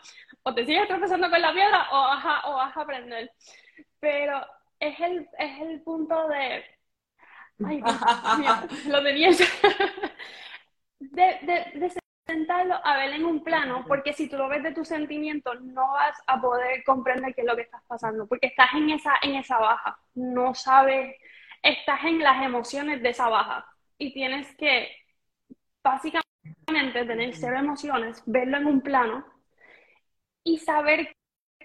o 0.42 0.54
te 0.54 0.66
sigues 0.66 0.88
tropezando 0.88 1.30
con 1.30 1.40
la 1.40 1.52
piedra 1.52 1.88
o 1.90 2.02
vas 2.02 2.25
a, 2.25 2.50
o 2.50 2.54
vas 2.57 2.76
a 2.76 2.80
aprender. 2.80 3.30
Pero 4.00 4.40
es 4.78 4.99
el, 5.00 5.28
es 5.38 5.61
el 5.61 5.83
punto 5.83 6.28
de... 6.28 6.64
Ay, 7.64 7.83
lo 8.88 9.02
tenía 9.02 9.30
de, 11.00 11.38
de, 11.42 11.78
de 11.78 12.00
sentarlo 12.30 12.75
a 12.84 12.96
ver 12.96 13.12
en 13.12 13.25
un 13.25 13.42
plano, 13.42 13.84
porque 13.88 14.12
si 14.12 14.28
tú 14.28 14.37
lo 14.37 14.49
ves 14.49 14.62
de 14.62 14.72
tus 14.72 14.88
sentimientos, 14.88 15.60
no 15.62 15.92
vas 15.92 16.16
a 16.26 16.40
poder 16.40 16.82
comprender 16.84 17.34
qué 17.34 17.42
es 17.42 17.46
lo 17.46 17.56
que 17.56 17.62
estás 17.62 17.82
pasando, 17.87 18.26
porque 18.26 18.46
estás 18.49 18.72
en 18.75 18.90
esa, 18.90 19.14
en 19.22 19.37
esa 19.37 19.58
baja, 19.58 19.99
no 20.14 20.54
sabes 20.54 21.16
estás 21.62 22.04
en 22.04 22.20
las 22.20 22.42
emociones 22.42 23.02
de 23.02 23.10
esa 23.10 23.28
baja 23.28 23.66
y 23.99 24.12
tienes 24.12 24.54
que 24.56 24.88
básicamente 25.82 27.04
tener 27.06 27.34
cero 27.34 27.58
emociones, 27.58 28.22
verlo 28.26 28.58
en 28.58 28.66
un 28.66 28.80
plano 28.80 29.25
y 30.44 30.58
saber 30.58 31.14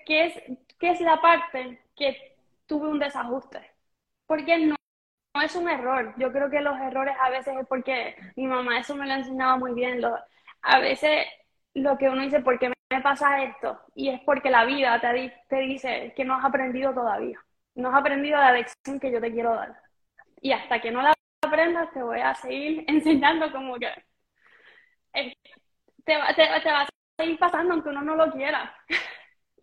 qué 0.06 0.26
es, 0.26 0.60
qué 0.80 0.92
es 0.92 1.02
la 1.02 1.22
parte 1.22 1.82
que 1.96 2.38
tuve 2.66 2.90
un 2.90 3.00
desajuste. 3.00 3.72
Porque 4.26 4.58
no, 4.58 4.76
no 5.36 5.42
es 5.42 5.56
un 5.56 5.70
error. 5.70 6.14
Yo 6.18 6.32
creo 6.32 6.50
que 6.50 6.62
los 6.62 6.78
errores 6.80 7.16
a 7.20 7.30
veces 7.30 7.56
es 7.58 7.68
porque 7.68 8.16
mi 8.36 8.48
mamá 8.48 8.80
eso 8.80 8.96
me 8.96 9.08
lo 9.08 9.14
enseñaba 9.14 9.58
muy 9.58 9.74
bien. 9.74 10.02
A 10.66 10.80
veces 10.80 11.26
lo 11.74 11.98
que 11.98 12.10
uno 12.10 12.22
dice, 12.24 12.42
¿por 12.42 12.60
qué 12.60 12.70
me 12.92 13.02
pasa 13.02 13.44
esto? 13.44 13.80
Y 13.96 14.10
es 14.10 14.22
porque 14.22 14.50
la 14.50 14.66
vida 14.66 15.00
te, 15.02 15.34
te 15.50 15.58
dice 15.62 16.14
que 16.16 16.26
no 16.26 16.36
has 16.36 16.46
aprendido 16.46 16.94
todavía. 16.94 17.40
No 17.76 17.90
has 17.90 17.96
aprendido 18.00 18.38
la 18.38 18.54
lección 18.54 19.00
que 19.00 19.12
yo 19.12 19.22
te 19.22 19.32
quiero 19.32 19.56
dar 19.56 19.76
y 20.42 20.52
hasta 20.52 20.80
que 20.82 20.92
no 20.92 21.02
la 21.02 21.14
aprendas 21.42 21.92
te 21.94 22.04
voy 22.04 22.20
a 22.20 22.36
seguir 22.36 22.86
enseñando 22.88 23.52
como 23.52 23.78
que 23.80 23.88
eh, 25.14 25.34
te, 26.06 26.18
va, 26.18 26.34
te, 26.36 26.72
va 26.72 26.82
a 26.82 26.88
seguir 27.18 27.40
pasando 27.40 27.74
aunque 27.74 27.90
uno 27.90 28.02
no 28.02 28.16
lo 28.16 28.32
quiera. 28.32 28.76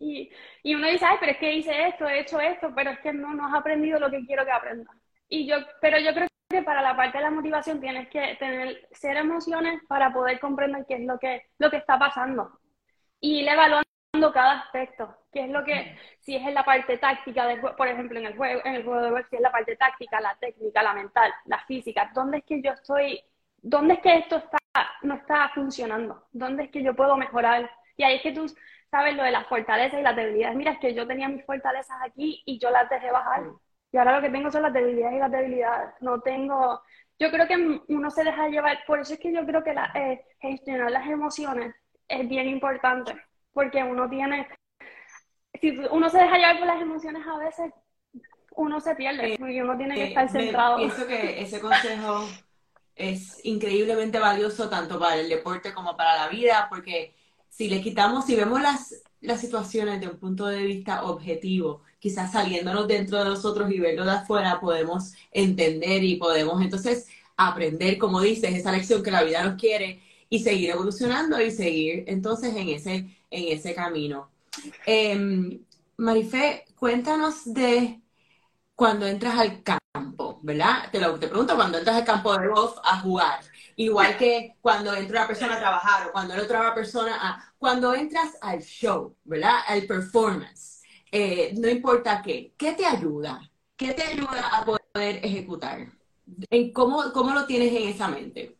Y, 0.05 0.29
y, 0.63 0.75
uno 0.75 0.87
dice, 0.87 1.05
ay, 1.05 1.15
pero 1.17 1.31
es 1.31 1.37
que 1.37 1.55
hice 1.55 1.87
esto, 1.87 2.05
he 2.09 2.19
hecho 2.19 2.37
esto, 2.37 2.73
pero 2.75 2.91
es 2.91 2.99
que 2.99 3.13
no, 3.13 3.33
no 3.33 3.47
has 3.47 3.53
aprendido 3.53 3.99
lo 3.99 4.11
que 4.11 4.25
quiero 4.25 4.43
que 4.43 4.51
aprendas. 4.51 4.93
Y 5.29 5.47
yo, 5.47 5.55
pero 5.79 5.97
yo 5.97 6.13
creo 6.13 6.27
que 6.53 6.61
para 6.61 6.81
la 6.81 6.95
parte 6.95 7.17
de 7.17 7.23
la 7.23 7.31
motivación 7.31 7.81
tienes 7.81 8.07
que 8.09 8.35
tener 8.39 8.87
ser 8.91 9.17
emociones 9.17 9.81
para 9.87 10.13
poder 10.13 10.39
comprender 10.39 10.85
qué 10.87 10.95
es 10.95 11.01
lo 11.01 11.17
que, 11.17 11.47
lo 11.57 11.71
que 11.71 11.77
está 11.77 11.97
pasando. 11.97 12.59
Y 13.19 13.41
ir 13.41 13.49
evaluando 13.49 13.83
cada 14.33 14.59
aspecto, 14.59 15.15
que 15.31 15.45
es 15.45 15.49
lo 15.49 15.63
que, 15.63 15.97
si 16.19 16.35
es 16.35 16.45
en 16.45 16.53
la 16.53 16.63
parte 16.63 16.97
táctica, 16.99 17.47
de, 17.47 17.57
por 17.57 17.87
ejemplo, 17.87 18.19
en 18.19 18.27
el 18.27 18.37
juego, 18.37 18.61
en 18.65 18.75
el 18.75 18.83
juego 18.83 19.01
de 19.01 19.11
web, 19.11 19.25
si 19.29 19.37
es 19.37 19.41
la 19.41 19.51
parte 19.51 19.75
táctica, 19.75 20.21
la 20.21 20.35
técnica, 20.39 20.83
la 20.83 20.93
mental, 20.93 21.33
la 21.45 21.59
física, 21.65 22.11
¿dónde 22.13 22.37
es 22.39 22.43
que 22.45 22.61
yo 22.61 22.71
estoy, 22.71 23.19
dónde 23.57 23.95
es 23.95 23.99
que 24.01 24.17
esto 24.17 24.37
está, 24.37 24.59
no 25.01 25.15
está 25.15 25.49
funcionando? 25.55 26.27
¿Dónde 26.31 26.65
es 26.65 26.71
que 26.71 26.83
yo 26.83 26.95
puedo 26.95 27.17
mejorar? 27.17 27.69
Y 27.97 28.03
ahí 28.03 28.17
es 28.17 28.21
que 28.21 28.33
tú 28.33 28.45
sabes 28.91 29.15
lo 29.15 29.23
de 29.23 29.31
las 29.31 29.47
fortalezas 29.47 29.99
y 29.99 30.03
las 30.03 30.15
debilidades. 30.15 30.55
Mira, 30.55 30.73
es 30.73 30.79
que 30.79 30.93
yo 30.93 31.07
tenía 31.07 31.27
mis 31.29 31.45
fortalezas 31.45 31.97
aquí 32.03 32.43
y 32.45 32.59
yo 32.59 32.69
las 32.69 32.87
dejé 32.89 33.11
bajar. 33.11 33.41
Y 33.93 33.97
ahora 33.97 34.15
lo 34.15 34.21
que 34.23 34.31
tengo 34.31 34.51
son 34.51 34.63
las 34.63 34.73
debilidades 34.73 35.15
y 35.15 35.19
las 35.19 35.31
debilidades. 35.31 35.93
No 36.01 36.19
tengo, 36.19 36.81
yo 37.19 37.29
creo 37.29 37.47
que 37.47 37.79
uno 37.87 38.09
se 38.09 38.23
deja 38.23 38.49
llevar, 38.49 38.79
por 38.87 38.99
eso 38.99 39.13
es 39.13 39.19
que 39.19 39.31
yo 39.31 39.45
creo 39.45 39.63
que 39.63 39.73
la, 39.73 39.91
eh, 39.93 40.25
gestionar 40.41 40.91
las 40.91 41.07
emociones 41.07 41.75
es 42.07 42.27
bien 42.27 42.49
importante 42.49 43.15
porque 43.53 43.83
uno 43.83 44.09
tiene, 44.09 44.47
si 45.61 45.77
uno 45.91 46.09
se 46.09 46.17
deja 46.17 46.37
llevar 46.37 46.57
por 46.57 46.67
las 46.67 46.81
emociones 46.81 47.23
a 47.27 47.37
veces, 47.37 47.71
uno 48.55 48.79
se 48.79 48.95
pierde, 48.95 49.37
y 49.39 49.61
uno 49.61 49.77
tiene 49.77 49.95
que 49.95 50.05
estar 50.05 50.27
centrado. 50.27 50.77
pienso 50.77 51.07
que 51.07 51.41
ese 51.41 51.59
consejo 51.59 52.27
es 52.95 53.43
increíblemente 53.45 54.19
valioso 54.19 54.69
tanto 54.69 54.99
para 54.99 55.17
el 55.17 55.29
deporte 55.29 55.71
como 55.71 55.95
para 55.95 56.15
la 56.15 56.29
vida, 56.29 56.67
porque 56.69 57.15
si 57.47 57.69
le 57.69 57.79
quitamos, 57.81 58.25
si 58.25 58.35
vemos 58.35 58.59
las, 58.59 59.03
las 59.23 59.41
situaciones 59.41 59.99
de 60.01 60.07
un 60.07 60.17
punto 60.17 60.45
de 60.45 60.63
vista 60.63 61.03
objetivo, 61.03 61.81
quizás 61.99 62.31
saliéndonos 62.33 62.87
dentro 62.87 63.17
de 63.17 63.25
nosotros 63.25 63.71
y 63.71 63.79
verlo 63.79 64.05
de 64.05 64.11
afuera, 64.11 64.59
podemos 64.59 65.13
entender 65.31 66.03
y 66.03 66.17
podemos 66.17 66.61
entonces 66.61 67.07
aprender, 67.37 67.97
como 67.97 68.21
dices, 68.21 68.53
esa 68.53 68.71
lección 68.71 69.01
que 69.01 69.11
la 69.11 69.23
vida 69.23 69.43
nos 69.43 69.59
quiere 69.59 70.01
y 70.29 70.39
seguir 70.39 70.71
evolucionando 70.71 71.41
y 71.41 71.51
seguir 71.51 72.03
entonces 72.07 72.55
en 72.55 72.69
ese, 72.69 72.95
en 73.31 73.57
ese 73.57 73.73
camino. 73.73 74.29
Eh, 74.85 75.59
Marifé, 75.97 76.65
cuéntanos 76.77 77.53
de 77.53 78.01
cuando 78.75 79.07
entras 79.07 79.37
al 79.37 79.63
campo, 79.63 80.39
¿verdad? 80.41 80.89
Te 80.91 80.99
lo 80.99 81.17
te 81.19 81.27
pregunto, 81.27 81.55
cuando 81.55 81.77
entras 81.77 81.97
al 81.97 82.05
campo 82.05 82.37
de 82.37 82.47
golf 82.47 82.77
a 82.83 82.99
jugar, 82.99 83.39
igual 83.75 84.17
que 84.17 84.55
cuando 84.61 84.93
entra 84.93 85.19
una 85.21 85.27
persona 85.27 85.55
a 85.55 85.59
trabajar 85.59 86.07
o 86.07 86.11
cuando 86.11 86.33
entra 86.35 86.59
una 86.59 86.73
persona 86.73 87.17
a... 87.21 87.53
Cuando 87.57 87.93
entras 87.93 88.37
al 88.41 88.61
show, 88.61 89.15
¿verdad? 89.23 89.59
Al 89.67 89.83
performance, 89.83 90.81
eh, 91.11 91.53
no 91.57 91.69
importa 91.69 92.21
qué, 92.21 92.53
¿qué 92.57 92.73
te 92.73 92.85
ayuda? 92.85 93.41
¿Qué 93.75 93.93
te 93.93 94.03
ayuda 94.03 94.49
a 94.51 94.65
poder 94.65 95.19
ejecutar? 95.23 95.87
¿En 96.49 96.71
cómo, 96.73 97.11
¿Cómo 97.13 97.33
lo 97.33 97.45
tienes 97.45 97.73
en 97.73 97.89
esa 97.89 98.07
mente? 98.07 98.57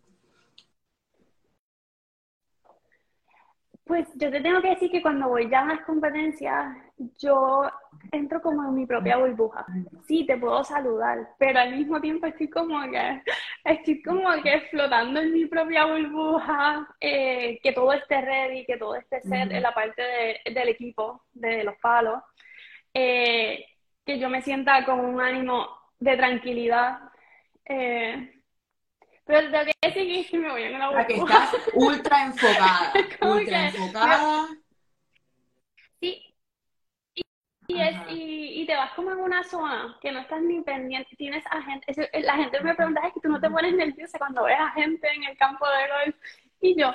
Pues 3.85 4.07
yo 4.15 4.31
te 4.31 4.41
tengo 4.41 4.61
que 4.61 4.69
decir 4.69 4.89
que 4.89 5.01
cuando 5.01 5.27
voy 5.27 5.49
ya 5.49 5.59
a 5.59 5.63
unas 5.65 5.85
competencias, 5.85 6.77
yo 7.19 7.69
entro 8.11 8.41
como 8.41 8.63
en 8.63 8.75
mi 8.75 8.85
propia 8.85 9.17
burbuja. 9.17 9.65
Sí, 10.07 10.25
te 10.25 10.37
puedo 10.37 10.63
saludar, 10.63 11.35
pero 11.37 11.59
al 11.59 11.75
mismo 11.75 11.99
tiempo 11.99 12.25
estoy 12.25 12.49
como 12.49 12.79
que, 12.89 13.21
estoy 13.63 14.01
como 14.01 14.29
que 14.41 14.61
flotando 14.69 15.21
en 15.21 15.33
mi 15.33 15.45
propia 15.45 15.85
burbuja, 15.85 16.87
eh, 16.99 17.59
que 17.61 17.71
todo 17.71 17.93
esté 17.93 18.21
ready, 18.21 18.65
que 18.65 18.77
todo 18.77 18.95
esté 18.95 19.21
set 19.21 19.51
en 19.51 19.61
la 19.61 19.73
parte 19.73 20.41
del 20.45 20.69
equipo, 20.69 21.23
de 21.31 21.63
los 21.63 21.75
palos, 21.77 22.21
eh, 22.93 23.65
que 24.05 24.19
yo 24.19 24.29
me 24.29 24.41
sienta 24.41 24.83
con 24.85 24.99
un 24.99 25.21
ánimo 25.21 25.67
de 25.99 26.17
tranquilidad. 26.17 26.99
Eh, 27.65 28.41
pero 29.25 29.49
tengo 29.49 29.65
que 29.65 29.87
decir 29.87 30.29
que 30.29 30.37
me 30.37 30.51
voy 30.51 30.63
en 30.63 30.79
la 30.79 30.89
burbuja. 30.89 31.07
que 31.07 31.13
estás 31.15 31.69
ultra 31.73 32.25
enfocada. 32.25 32.93
ultra 33.21 33.67
enfocada. 33.67 34.47
Sí. 34.47 34.62
Y, 37.67 37.81
es, 37.81 37.95
y, 38.09 38.61
y, 38.61 38.65
te 38.65 38.75
vas 38.75 38.91
como 38.93 39.11
en 39.11 39.19
una 39.19 39.43
zona 39.43 39.97
que 40.01 40.11
no 40.11 40.19
estás 40.19 40.41
ni 40.41 40.61
pendiente, 40.61 41.15
tienes 41.15 41.45
a 41.49 41.61
gente, 41.61 41.93
la 42.21 42.35
gente 42.35 42.61
me 42.61 42.75
pregunta, 42.75 43.07
es 43.07 43.13
que 43.13 43.21
tú 43.21 43.29
no 43.29 43.39
te 43.39 43.49
pones 43.49 43.73
nerviosa 43.73 44.17
cuando 44.17 44.43
ves 44.43 44.59
a 44.59 44.71
gente 44.71 45.07
en 45.15 45.23
el 45.23 45.37
campo 45.37 45.65
de 45.65 46.05
golf, 46.05 46.15
y 46.59 46.79
yo, 46.79 46.91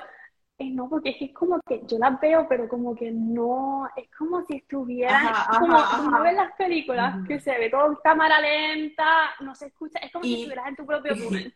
eh, 0.58 0.70
no, 0.70 0.88
porque 0.88 1.16
es 1.20 1.32
como 1.32 1.60
que 1.60 1.82
yo 1.86 1.98
las 1.98 2.20
veo, 2.20 2.46
pero 2.48 2.68
como 2.68 2.94
que 2.94 3.12
no, 3.12 3.88
es 3.96 4.08
como 4.10 4.44
si 4.44 4.56
estuvieran, 4.56 5.32
como 5.58 5.76
tú 5.76 6.22
ves 6.22 6.34
las 6.34 6.52
películas, 6.56 7.16
que 7.28 7.38
se 7.38 7.56
ve 7.56 7.70
todo 7.70 8.00
cámara 8.02 8.40
lenta, 8.40 9.34
no 9.40 9.54
se 9.54 9.66
escucha, 9.66 10.00
es 10.00 10.10
como 10.10 10.24
si 10.24 10.34
estuvieras 10.34 10.66
en 10.66 10.76
tu 10.76 10.84
propio 10.84 11.14
túnel. 11.16 11.54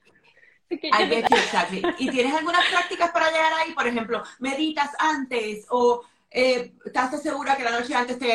¿Y 1.98 2.10
tienes 2.10 2.34
algunas 2.34 2.64
prácticas 2.70 3.10
para 3.10 3.30
llegar 3.30 3.52
ahí? 3.54 3.72
Por 3.74 3.86
ejemplo, 3.86 4.22
¿meditas 4.38 4.94
antes 4.98 5.66
o 5.68 6.02
eh, 6.34 6.74
estás 6.84 7.22
segura 7.22 7.56
que 7.56 7.64
la 7.64 7.70
noche 7.70 7.94
antes 7.94 8.18
te 8.18 8.26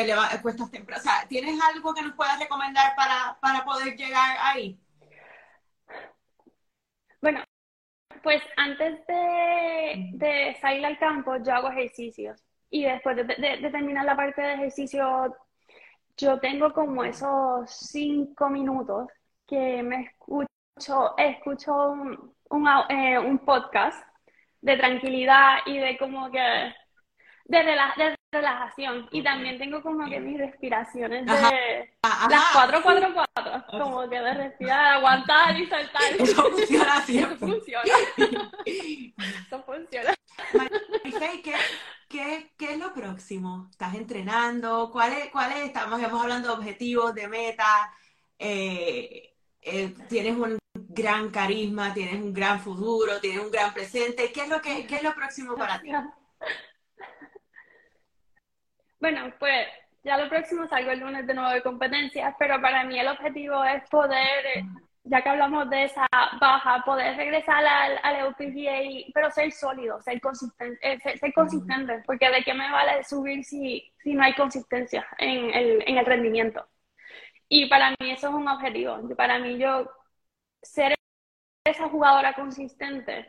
cuestas 0.42 0.70
temprano? 0.70 1.00
O 1.00 1.02
sea, 1.02 1.26
¿tienes 1.28 1.58
algo 1.60 1.94
que 1.94 2.02
nos 2.02 2.14
puedas 2.14 2.38
recomendar 2.38 2.94
para, 2.96 3.38
para 3.40 3.64
poder 3.64 3.96
llegar 3.96 4.36
ahí? 4.40 4.78
Bueno, 7.20 7.42
pues 8.22 8.42
antes 8.56 9.06
de, 9.06 10.10
de, 10.12 10.56
salir 10.60 10.86
al 10.86 10.98
campo, 10.98 11.36
yo 11.44 11.54
hago 11.54 11.70
ejercicios. 11.70 12.40
Y 12.70 12.84
después 12.84 13.16
de, 13.16 13.24
terminar 13.70 14.04
la 14.04 14.16
parte 14.16 14.42
de 14.42 14.54
ejercicio, 14.54 15.36
yo 16.16 16.38
tengo 16.40 16.72
como 16.72 17.04
esos 17.04 17.70
cinco 17.70 18.48
minutos 18.50 19.08
que 19.46 19.82
me 19.82 20.02
escucho 20.02 20.48
escucho, 21.16 21.90
un, 21.90 22.68
eh, 22.88 23.18
un, 23.18 23.38
podcast 23.38 24.06
de 24.60 24.76
tranquilidad 24.76 25.58
y 25.66 25.78
de 25.78 25.98
como 25.98 26.30
que 26.30 26.72
de, 27.48 27.64
de 27.64 28.16
relajación 28.30 29.08
y 29.10 29.22
también 29.22 29.58
tengo 29.58 29.82
como 29.82 30.08
que 30.08 30.20
mis 30.20 30.38
respiraciones 30.38 31.24
de 31.24 31.32
las 32.02 32.44
4, 32.52 32.80
4, 32.82 33.14
4 33.34 33.64
como 33.70 34.08
que 34.08 34.20
de 34.20 34.34
respirar, 34.34 34.96
aguantar 34.96 35.58
y 35.58 35.66
saltar 35.66 36.02
eso 36.18 36.50
funciona 36.50 37.00
siempre 37.06 37.34
eso 37.36 37.46
funciona 37.46 37.94
eso 39.46 39.62
funciona 39.64 40.14
¿qué, 41.02 41.54
qué, 42.08 42.50
¿qué, 42.56 42.72
es 42.72 42.78
lo 42.78 42.92
próximo? 42.92 43.68
¿estás 43.70 43.94
entrenando? 43.94 44.90
¿cuál 44.92 45.12
es, 45.14 45.30
cuál 45.30 45.52
es? 45.52 45.64
estamos 45.64 46.02
hablando 46.02 46.48
de 46.48 46.54
objetivos, 46.54 47.14
de 47.14 47.28
metas 47.28 47.88
eh, 48.38 49.34
eh, 49.62 49.94
tienes 50.08 50.36
un 50.36 50.58
gran 50.74 51.30
carisma, 51.30 51.92
tienes 51.92 52.14
un 52.14 52.32
gran 52.32 52.60
futuro, 52.60 53.20
tienes 53.20 53.44
un 53.44 53.50
gran 53.50 53.74
presente. 53.74 54.32
¿Qué 54.32 54.42
es 54.42 54.48
lo, 54.48 54.62
que, 54.62 54.86
qué 54.86 54.96
es 54.96 55.02
lo 55.02 55.14
próximo 55.14 55.56
para 55.56 55.80
ti? 55.80 55.90
Bueno, 59.00 59.32
pues 59.38 59.66
ya 60.02 60.16
lo 60.16 60.28
próximo 60.28 60.66
salgo 60.66 60.90
el 60.90 61.00
lunes 61.00 61.26
de 61.26 61.34
nuevo 61.34 61.50
de 61.50 61.62
competencias, 61.62 62.34
pero 62.38 62.60
para 62.60 62.84
mí 62.84 62.98
el 62.98 63.08
objetivo 63.08 63.64
es 63.64 63.88
poder 63.88 64.64
ya 65.08 65.22
que 65.22 65.28
hablamos 65.28 65.68
de 65.70 65.84
esa 65.84 66.06
baja, 66.40 66.82
poder 66.84 67.16
regresar 67.16 67.64
al, 67.64 67.98
al 68.02 68.36
pero 69.14 69.30
ser 69.30 69.50
sólido, 69.52 70.00
ser 70.02 70.20
consistente, 70.20 70.78
eh, 70.82 70.98
ser, 71.00 71.32
consistente, 71.32 72.02
porque 72.06 72.28
de 72.30 72.42
qué 72.44 72.52
me 72.54 72.70
vale 72.70 73.02
subir 73.04 73.44
si, 73.44 73.90
si 74.02 74.14
no 74.14 74.22
hay 74.22 74.34
consistencia 74.34 75.06
en 75.18 75.50
el, 75.54 75.82
en 75.86 75.98
el 75.98 76.06
rendimiento. 76.06 76.66
Y 77.48 77.68
para 77.68 77.90
mí 77.90 78.10
eso 78.10 78.28
es 78.28 78.34
un 78.34 78.48
objetivo. 78.48 78.98
Para 79.16 79.38
mí 79.38 79.58
yo 79.58 79.90
ser 80.62 80.94
esa 81.64 81.88
jugadora 81.88 82.34
consistente 82.34 83.26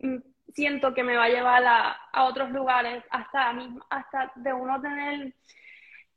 mm, 0.00 0.18
siento 0.54 0.94
que 0.94 1.02
me 1.02 1.16
va 1.16 1.24
a 1.24 1.28
llevar 1.28 1.64
a, 1.64 1.90
a 2.12 2.24
otros 2.24 2.50
lugares 2.50 3.04
hasta, 3.10 3.54
hasta 3.90 4.32
de 4.36 4.52
uno 4.52 4.80
tener 4.80 5.34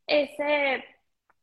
ese, 0.07 0.85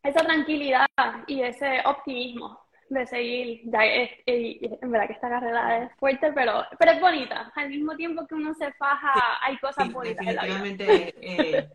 esa 0.03 0.21
tranquilidad 0.21 0.87
y 1.27 1.43
ese 1.43 1.81
optimismo 1.85 2.61
de 2.89 3.07
seguir. 3.07 3.61
Ya 3.65 3.85
es, 3.85 4.11
en 4.27 4.91
verdad 4.91 5.07
que 5.07 5.13
esta 5.13 5.29
carrera 5.29 5.85
es 5.85 5.97
fuerte, 5.97 6.33
pero, 6.33 6.65
pero 6.79 6.93
es 6.93 7.01
bonita. 7.01 7.53
Al 7.55 7.69
mismo 7.69 7.97
tiempo 7.97 8.27
que 8.27 8.35
uno 8.35 8.55
se 8.55 8.73
faja, 8.75 9.13
hay 9.43 9.59
cosas 9.59 9.93
bonitas 9.93 10.27
en 10.27 10.37
la 10.37 10.45
vida. 10.45 10.63
Eh, 10.87 11.69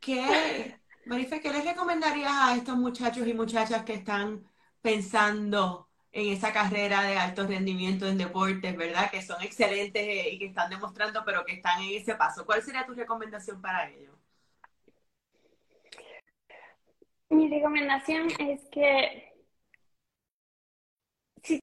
¿qué, 0.00 0.76
Marife, 1.06 1.40
¿qué 1.40 1.52
les 1.52 1.64
recomendarías 1.64 2.32
a 2.32 2.54
estos 2.54 2.76
muchachos 2.76 3.26
y 3.26 3.34
muchachas 3.34 3.82
que 3.84 3.94
están 3.94 4.44
pensando 4.80 5.87
en 6.12 6.32
esa 6.32 6.52
carrera 6.52 7.02
de 7.02 7.16
alto 7.18 7.46
rendimiento 7.46 8.06
en 8.06 8.18
deportes, 8.18 8.76
¿verdad? 8.76 9.10
Que 9.10 9.22
son 9.22 9.42
excelentes 9.42 10.02
eh, 10.02 10.30
y 10.32 10.38
que 10.38 10.46
están 10.46 10.70
demostrando, 10.70 11.22
pero 11.24 11.44
que 11.44 11.54
están 11.54 11.82
en 11.82 12.00
ese 12.00 12.14
paso. 12.14 12.46
¿Cuál 12.46 12.62
sería 12.62 12.86
tu 12.86 12.94
recomendación 12.94 13.60
para 13.60 13.88
ellos? 13.90 14.14
Mi 17.30 17.48
recomendación 17.50 18.28
es 18.38 18.66
que 18.70 19.34
si 21.42 21.60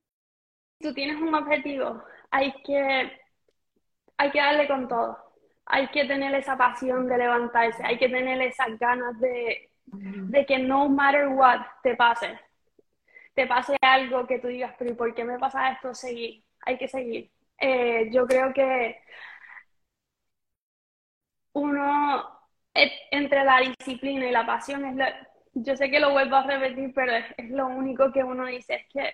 tú 0.80 0.94
tienes 0.94 1.20
un 1.20 1.34
objetivo, 1.34 2.04
hay 2.30 2.54
que, 2.64 3.20
hay 4.18 4.32
que 4.32 4.40
darle 4.40 4.68
con 4.68 4.88
todo. 4.88 5.18
Hay 5.66 5.88
que 5.90 6.06
tener 6.06 6.36
esa 6.36 6.56
pasión 6.56 7.08
de 7.08 7.18
levantarse, 7.18 7.84
hay 7.84 7.98
que 7.98 8.08
tener 8.10 8.40
esas 8.42 8.78
ganas 8.78 9.20
de, 9.20 9.72
de 9.86 10.46
que 10.46 10.60
no 10.60 10.88
matter 10.88 11.30
what 11.30 11.62
te 11.82 11.96
pase, 11.96 12.40
te 13.36 13.46
pase 13.48 13.76
algo 13.82 14.26
que 14.26 14.40
tú 14.40 14.48
digas, 14.48 14.74
pero 14.80 14.92
¿y 14.92 14.96
por 14.96 15.14
qué 15.14 15.24
me 15.26 15.38
pasa 15.38 15.72
esto? 15.72 15.94
Seguir, 15.94 16.44
hay 16.62 16.78
que 16.78 16.88
seguir. 16.88 17.30
Eh, 17.60 18.10
yo 18.12 18.26
creo 18.26 18.54
que 18.54 18.98
uno, 21.54 22.40
eh, 22.74 22.92
entre 23.12 23.44
la 23.44 23.60
disciplina 23.60 24.28
y 24.28 24.32
la 24.32 24.46
pasión, 24.46 24.86
es 24.86 25.14
yo 25.54 25.76
sé 25.76 25.90
que 25.90 26.00
lo 26.00 26.12
vuelvo 26.12 26.38
a 26.38 26.44
repetir, 26.44 26.94
pero 26.94 27.14
es, 27.14 27.50
lo 27.50 27.68
único 27.68 28.12
que 28.12 28.24
uno 28.24 28.46
dice, 28.46 28.76
es 28.76 28.88
que 28.92 29.14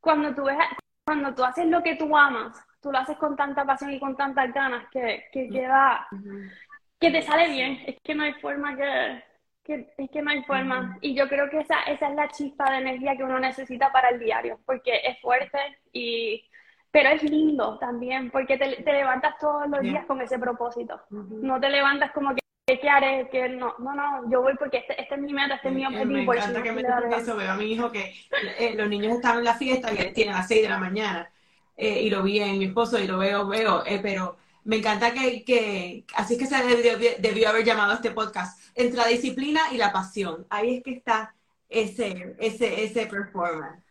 cuando 0.00 0.34
tú, 0.34 0.44
ves, 0.44 0.56
cuando 1.04 1.34
tú 1.34 1.44
haces 1.44 1.66
lo 1.66 1.82
que 1.82 1.96
tú 1.96 2.16
amas, 2.16 2.56
tú 2.80 2.92
lo 2.92 2.98
haces 2.98 3.16
con 3.18 3.36
tanta 3.36 3.64
pasión 3.64 3.92
y 3.92 4.00
con 4.00 4.16
tantas 4.16 4.52
ganas 4.52 4.88
que, 4.90 5.24
que 5.32 5.48
queda, 5.48 6.06
que 6.98 7.10
te 7.10 7.22
sale 7.22 7.50
bien, 7.50 7.82
es 7.86 7.96
que 8.02 8.14
no 8.14 8.22
hay 8.22 8.34
forma 8.34 8.76
que, 8.76 9.22
que, 9.66 9.92
es 9.96 10.10
que 10.10 10.22
no 10.22 10.30
hay 10.30 10.42
forma. 10.44 10.98
Y 11.00 11.14
yo 11.14 11.28
creo 11.28 11.50
que 11.50 11.60
esa, 11.60 11.82
esa 11.82 12.08
es 12.08 12.14
la 12.14 12.28
chispa 12.28 12.70
de 12.70 12.78
energía 12.78 13.16
que 13.16 13.24
uno 13.24 13.38
necesita 13.38 13.92
para 13.92 14.10
el 14.10 14.20
diario, 14.20 14.60
porque 14.64 15.00
es 15.04 15.20
fuerte 15.20 15.58
y 15.92 16.44
pero 16.90 17.10
es 17.10 17.22
lindo 17.24 17.78
también, 17.78 18.30
porque 18.30 18.56
te, 18.56 18.82
te 18.82 18.92
levantas 18.92 19.36
todos 19.38 19.68
los 19.68 19.82
días 19.82 20.06
con 20.06 20.18
ese 20.22 20.38
propósito. 20.38 20.98
No 21.10 21.60
te 21.60 21.68
levantas 21.68 22.10
como 22.12 22.34
que 22.34 22.40
¿qué 22.66 22.88
haré? 22.88 23.28
Que 23.30 23.48
no, 23.48 23.74
no, 23.78 23.94
no, 23.94 24.30
yo 24.30 24.42
voy 24.42 24.54
porque 24.58 24.78
este, 24.78 25.00
este 25.00 25.14
es 25.14 25.20
mi 25.20 25.32
meta, 25.32 25.54
este 25.54 25.68
es 25.68 25.74
mi 25.74 25.86
objetivo. 25.86 26.10
Me 26.10 26.22
encanta 26.22 26.62
que 26.62 26.72
me 26.72 26.82
eso, 27.16 27.36
veo 27.36 27.52
a 27.52 27.56
mi 27.56 27.72
hijo 27.72 27.92
que 27.92 28.12
eh, 28.58 28.74
los 28.74 28.88
niños 28.88 29.14
estaban 29.14 29.38
en 29.38 29.44
la 29.44 29.54
fiesta 29.54 29.92
y 29.92 29.98
él 29.98 30.12
tiene 30.12 30.32
a 30.32 30.38
las 30.38 30.48
6 30.48 30.62
de 30.62 30.68
la 30.68 30.78
mañana, 30.78 31.30
eh, 31.76 32.02
y 32.02 32.10
lo 32.10 32.22
vi 32.22 32.40
en 32.40 32.58
mi 32.58 32.64
esposo 32.64 32.98
y 32.98 33.06
lo 33.06 33.18
veo, 33.18 33.46
veo, 33.46 33.84
eh, 33.86 34.00
pero 34.02 34.36
me 34.66 34.76
encanta 34.78 35.12
que, 35.14 36.04
así 36.14 36.36
que 36.36 36.46
se 36.46 36.56
debió, 37.18 37.48
haber 37.48 37.64
llamado 37.64 37.94
este 37.94 38.10
podcast, 38.10 38.60
entre 38.74 38.96
la 38.98 39.06
disciplina 39.06 39.60
y 39.72 39.76
la 39.76 39.92
pasión. 39.92 40.44
Ahí 40.50 40.76
es 40.76 40.82
que 40.82 40.94
está 40.94 41.34
ese, 41.68 42.34
ese, 42.40 42.84
ese 42.84 43.06
performance. 43.06 43.84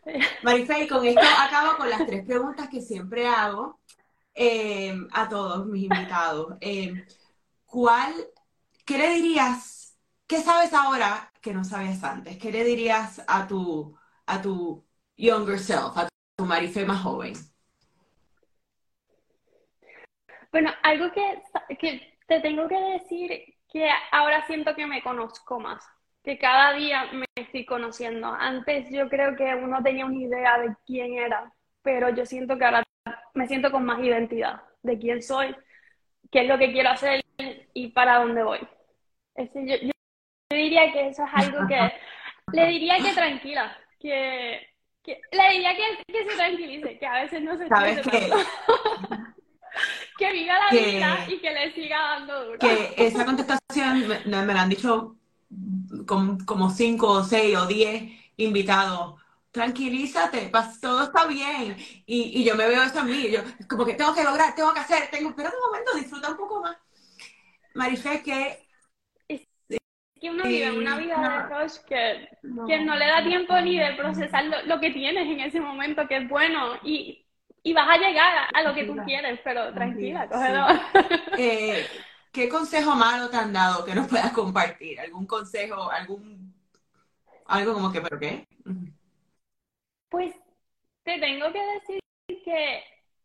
Marifei, 0.44 0.88
con 0.88 1.06
esto 1.06 1.22
acabo 1.22 1.78
con 1.78 1.90
las 1.90 2.06
tres 2.06 2.26
preguntas 2.26 2.68
que 2.70 2.82
siempre 2.82 3.26
hago 3.26 3.80
eh, 4.34 4.94
a 5.14 5.30
todos 5.30 5.66
mis 5.66 5.84
invitados. 5.84 6.58
Eh, 6.60 7.06
¿Cuál, 7.66 8.14
qué 8.86 8.98
le 8.98 9.10
dirías, 9.12 9.98
qué 10.28 10.42
sabes 10.42 10.74
ahora 10.74 11.32
que 11.42 11.54
no 11.54 11.64
sabías 11.64 12.04
antes? 12.04 12.38
¿Qué 12.38 12.52
le 12.52 12.66
dirías 12.66 13.22
a 13.28 13.48
tu, 13.48 13.98
a 14.26 14.42
tu 14.42 14.86
younger 15.16 15.58
self, 15.58 15.98
a 15.98 16.10
tu 16.36 16.46
Marifei 16.46 16.86
más 16.86 17.02
joven? 17.02 17.55
Bueno, 20.56 20.72
algo 20.84 21.12
que, 21.12 21.76
que 21.76 22.18
te 22.28 22.40
tengo 22.40 22.66
que 22.70 22.80
decir 22.80 23.44
que 23.70 23.90
ahora 24.14 24.48
siento 24.48 24.74
que 24.74 24.86
me 24.88 25.04
conozco 25.04 25.60
más, 25.60 25.86
que 26.24 26.38
cada 26.38 26.72
día 26.72 27.12
me 27.12 27.26
estoy 27.36 27.66
conociendo. 27.66 28.28
Antes 28.28 28.90
yo 28.90 29.10
creo 29.10 29.36
que 29.36 29.54
uno 29.54 29.84
tenía 29.84 30.06
una 30.06 30.18
idea 30.18 30.58
de 30.60 30.74
quién 30.86 31.16
era, 31.16 31.54
pero 31.82 32.08
yo 32.08 32.26
siento 32.26 32.58
que 32.58 32.64
ahora 32.64 32.84
me 33.34 33.48
siento 33.48 33.70
con 33.70 33.84
más 33.84 34.00
identidad 34.00 34.62
de 34.82 34.98
quién 34.98 35.22
soy, 35.22 35.54
qué 36.32 36.44
es 36.44 36.48
lo 36.48 36.58
que 36.58 36.72
quiero 36.72 36.92
hacer 36.92 37.22
y 37.74 37.90
para 37.90 38.20
dónde 38.20 38.42
voy. 38.42 38.60
yo, 39.36 39.76
diría 40.52 40.90
que 40.94 41.10
eso 41.10 41.26
es 41.26 41.32
algo 41.34 41.68
que 41.68 41.92
le 42.54 42.66
diría 42.68 42.96
que 43.00 43.12
tranquila, 43.12 43.78
que, 44.00 44.70
le 45.06 45.50
diría 45.52 45.76
que, 45.76 46.14
que 46.14 46.30
se 46.30 46.38
tranquilice, 46.38 46.98
que 46.98 47.06
a 47.06 47.24
veces 47.24 47.42
no 47.42 47.58
se 47.58 47.68
¿Sabes 47.68 48.00
que 50.18 50.32
viva 50.32 50.54
la 50.60 50.70
vida 50.72 51.28
y 51.30 51.38
que 51.40 51.52
le 51.52 51.74
siga 51.74 52.00
dando 52.00 52.46
duro. 52.46 52.60
Que 52.60 52.94
esa 52.98 53.26
contestación 53.26 54.08
me, 54.08 54.46
me 54.46 54.54
la 54.54 54.62
han 54.62 54.70
dicho 54.70 55.16
como, 56.06 56.70
cinco 56.70 57.10
o 57.10 57.24
seis 57.24 57.56
o 57.58 57.66
diez 57.66 58.04
invitados. 58.38 59.22
Tranquilízate, 59.52 60.52
todo 60.82 61.04
está 61.04 61.28
bien. 61.28 61.78
Y, 62.06 62.42
y, 62.42 62.44
yo 62.44 62.56
me 62.56 62.68
veo 62.68 62.84
eso 62.84 63.00
a 63.00 63.04
mí. 63.04 63.32
Yo, 63.32 63.40
como 63.70 63.86
que 63.86 63.94
tengo 63.94 64.14
que 64.14 64.24
lograr, 64.24 64.54
tengo 64.54 64.74
que 64.74 64.82
hacer, 64.82 65.10
tengo, 65.10 65.30
espera 65.30 65.50
un 65.50 65.72
momento, 65.72 65.96
disfruta 65.96 66.32
un 66.32 66.38
poco 66.38 66.62
más. 66.62 66.78
Marifé, 67.74 68.22
que 68.22 68.66
que 70.20 70.30
uno 70.32 70.46
vive 70.46 70.72
una 70.72 70.98
vida 70.98 71.18
de 71.18 71.54
coach 71.54 71.74
que 71.88 72.30
no, 72.44 72.66
que 72.66 72.80
no 72.80 72.96
le 72.96 73.06
da 73.06 73.24
tiempo 73.24 73.60
ni 73.60 73.78
de 73.78 73.94
procesar 73.94 74.46
lo, 74.46 74.64
lo, 74.64 74.80
que 74.80 74.92
tienes 74.92 75.28
en 75.28 75.42
ese 75.42 75.60
momento, 75.60 76.08
que 76.08 76.18
es 76.18 76.30
bueno. 76.30 76.80
Y 76.84 77.25
y 77.66 77.74
vas 77.74 77.90
a 77.90 77.98
llegar 77.98 78.48
a, 78.54 78.62
lo 78.62 78.76
que 78.76 78.84
tú 78.84 78.96
quieres, 79.06 79.40
pero 79.44 79.74
tranquila, 79.74 80.30
cógelo. 80.30 80.68
Eh, 81.38 81.84
¿Qué 82.32 82.48
consejo 82.48 82.94
malo 82.94 83.28
te 83.28 83.38
han 83.38 83.52
dado 83.52 83.84
que 83.84 83.96
nos 83.96 84.08
puedas 84.08 84.32
compartir? 84.34 85.00
¿Algún 85.00 85.26
consejo, 85.26 85.90
algún, 85.90 86.54
algo 87.48 87.74
como 87.74 87.92
que, 87.92 88.02
pero 88.02 88.20
qué? 88.20 88.48
Pues 90.10 90.36
te 91.04 91.18
tengo 91.20 91.52
que 91.52 91.62
decir 91.74 92.00
que 92.28 92.84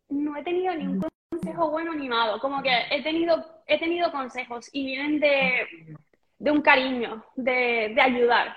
no 0.08 0.34
he 0.34 0.42
tenido 0.42 0.74
ningún 0.74 1.08
consejo 1.30 1.70
bueno 1.70 1.92
ni 1.92 2.08
malo, 2.08 2.40
como 2.40 2.62
que 2.62 2.72
he 2.90 3.02
tenido, 3.02 3.44
he 3.66 3.78
tenido 3.78 4.10
consejos 4.10 4.70
y 4.72 4.86
vienen 4.86 5.20
de, 5.20 5.98
de 6.38 6.50
un 6.50 6.62
cariño, 6.62 7.22
de, 7.36 7.92
de 7.94 8.00
ayudar. 8.00 8.56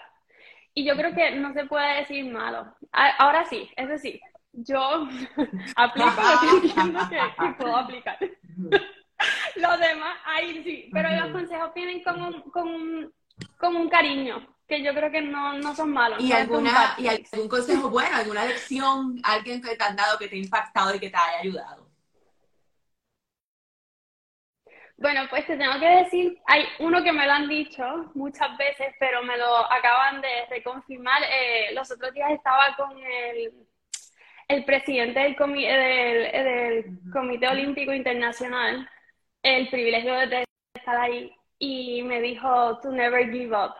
Y 0.74 0.86
yo 0.86 0.96
creo 0.96 1.14
que 1.14 1.32
no 1.32 1.52
se 1.52 1.66
puede 1.66 1.98
decir 2.00 2.24
malo. 2.32 2.74
Ahora 2.94 3.44
sí, 3.46 3.70
es 3.76 3.90
decir, 3.90 4.22
yo 4.54 5.08
aplico 5.76 6.10
lo 6.10 6.62
que 6.62 6.68
entiendo 6.68 7.00
que, 7.10 7.20
puedo 7.58 7.76
aplicar. 7.76 8.18
Los 9.56 9.80
demás, 9.80 10.18
ahí 10.26 10.62
sí, 10.64 10.90
pero 10.92 11.10
los 11.10 11.32
consejos 11.32 11.74
vienen 11.74 12.04
con 12.04 12.22
un, 12.22 12.42
con 12.52 12.68
un, 12.68 13.14
con 13.58 13.76
un 13.76 13.88
cariño, 13.88 14.46
que 14.68 14.84
yo 14.84 14.94
creo 14.94 15.10
que 15.12 15.22
no, 15.22 15.54
no 15.54 15.74
son 15.74 15.92
malos. 15.92 16.22
¿Y, 16.22 16.34
alguna, 16.34 16.96
¿Y 16.98 17.08
algún 17.08 17.48
consejo 17.48 17.90
bueno, 17.90 18.18
alguna 18.18 18.44
lección, 18.44 19.22
alguien 19.24 19.62
que 19.62 19.78
te 19.78 19.84
han 19.84 19.96
dado 19.96 20.18
que 20.18 20.28
te 20.28 20.36
ha 20.36 20.40
impactado 20.40 20.94
y 20.96 21.00
que 21.00 21.10
te 21.10 21.16
haya 21.16 21.40
ayudado? 21.40 21.90
Bueno, 24.98 25.22
pues 25.30 25.46
te 25.48 25.58
tengo 25.58 25.80
que 25.80 26.04
decir, 26.04 26.42
hay 26.46 26.66
uno 26.80 27.02
que 27.02 27.14
me 27.14 27.26
lo 27.26 27.32
han 27.32 27.48
dicho 27.48 28.12
muchas 28.14 28.58
veces, 28.58 28.94
pero 29.00 29.24
me 29.24 29.38
lo 29.38 29.72
acaban 29.72 30.22
de 30.22 30.46
reconfirmar. 30.50 31.22
Eh, 31.24 31.74
los 31.74 31.90
otros 31.92 32.14
días 32.14 32.32
estaba 32.32 32.76
con 32.76 32.92
el 33.00 33.54
el 34.48 34.66
presidente 34.66 35.20
del, 35.20 35.36
del, 35.36 37.00
Comité 37.12 37.48
Olímpico 37.48 37.94
Internacional 37.94 38.90
el 39.42 39.70
privilegio 39.70 40.14
de 40.28 40.46
estar 40.74 40.98
ahí 40.98 41.36
y 41.60 42.02
me 42.04 42.22
dijo, 42.22 42.80
to 42.80 42.92
never 42.92 43.30
give 43.32 43.56
up. 43.56 43.74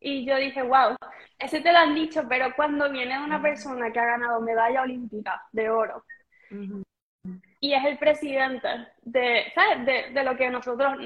Y 0.00 0.26
yo 0.26 0.36
dije, 0.36 0.62
wow, 0.62 0.96
ese 1.38 1.60
te 1.60 1.72
lo 1.72 1.78
han 1.78 1.94
dicho, 1.94 2.24
pero 2.28 2.54
cuando 2.54 2.90
viene 2.90 3.18
una 3.18 3.40
persona 3.40 3.90
que 3.90 4.00
ha 4.00 4.04
ganado 4.04 4.40
medalla 4.40 4.82
olímpica 4.82 5.42
de 5.52 5.70
oro 5.70 6.04
y 7.60 7.72
es 7.72 7.84
el 7.84 7.98
presidente 7.98 8.68
de, 9.02 9.50
¿sabes? 9.54 10.12
De, 10.12 10.24
lo 10.24 10.36
que 10.36 10.50
nosotros, 10.50 10.98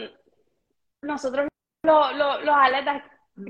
nosotros 1.03 1.47
los 1.85 2.57
atletas 2.57 3.05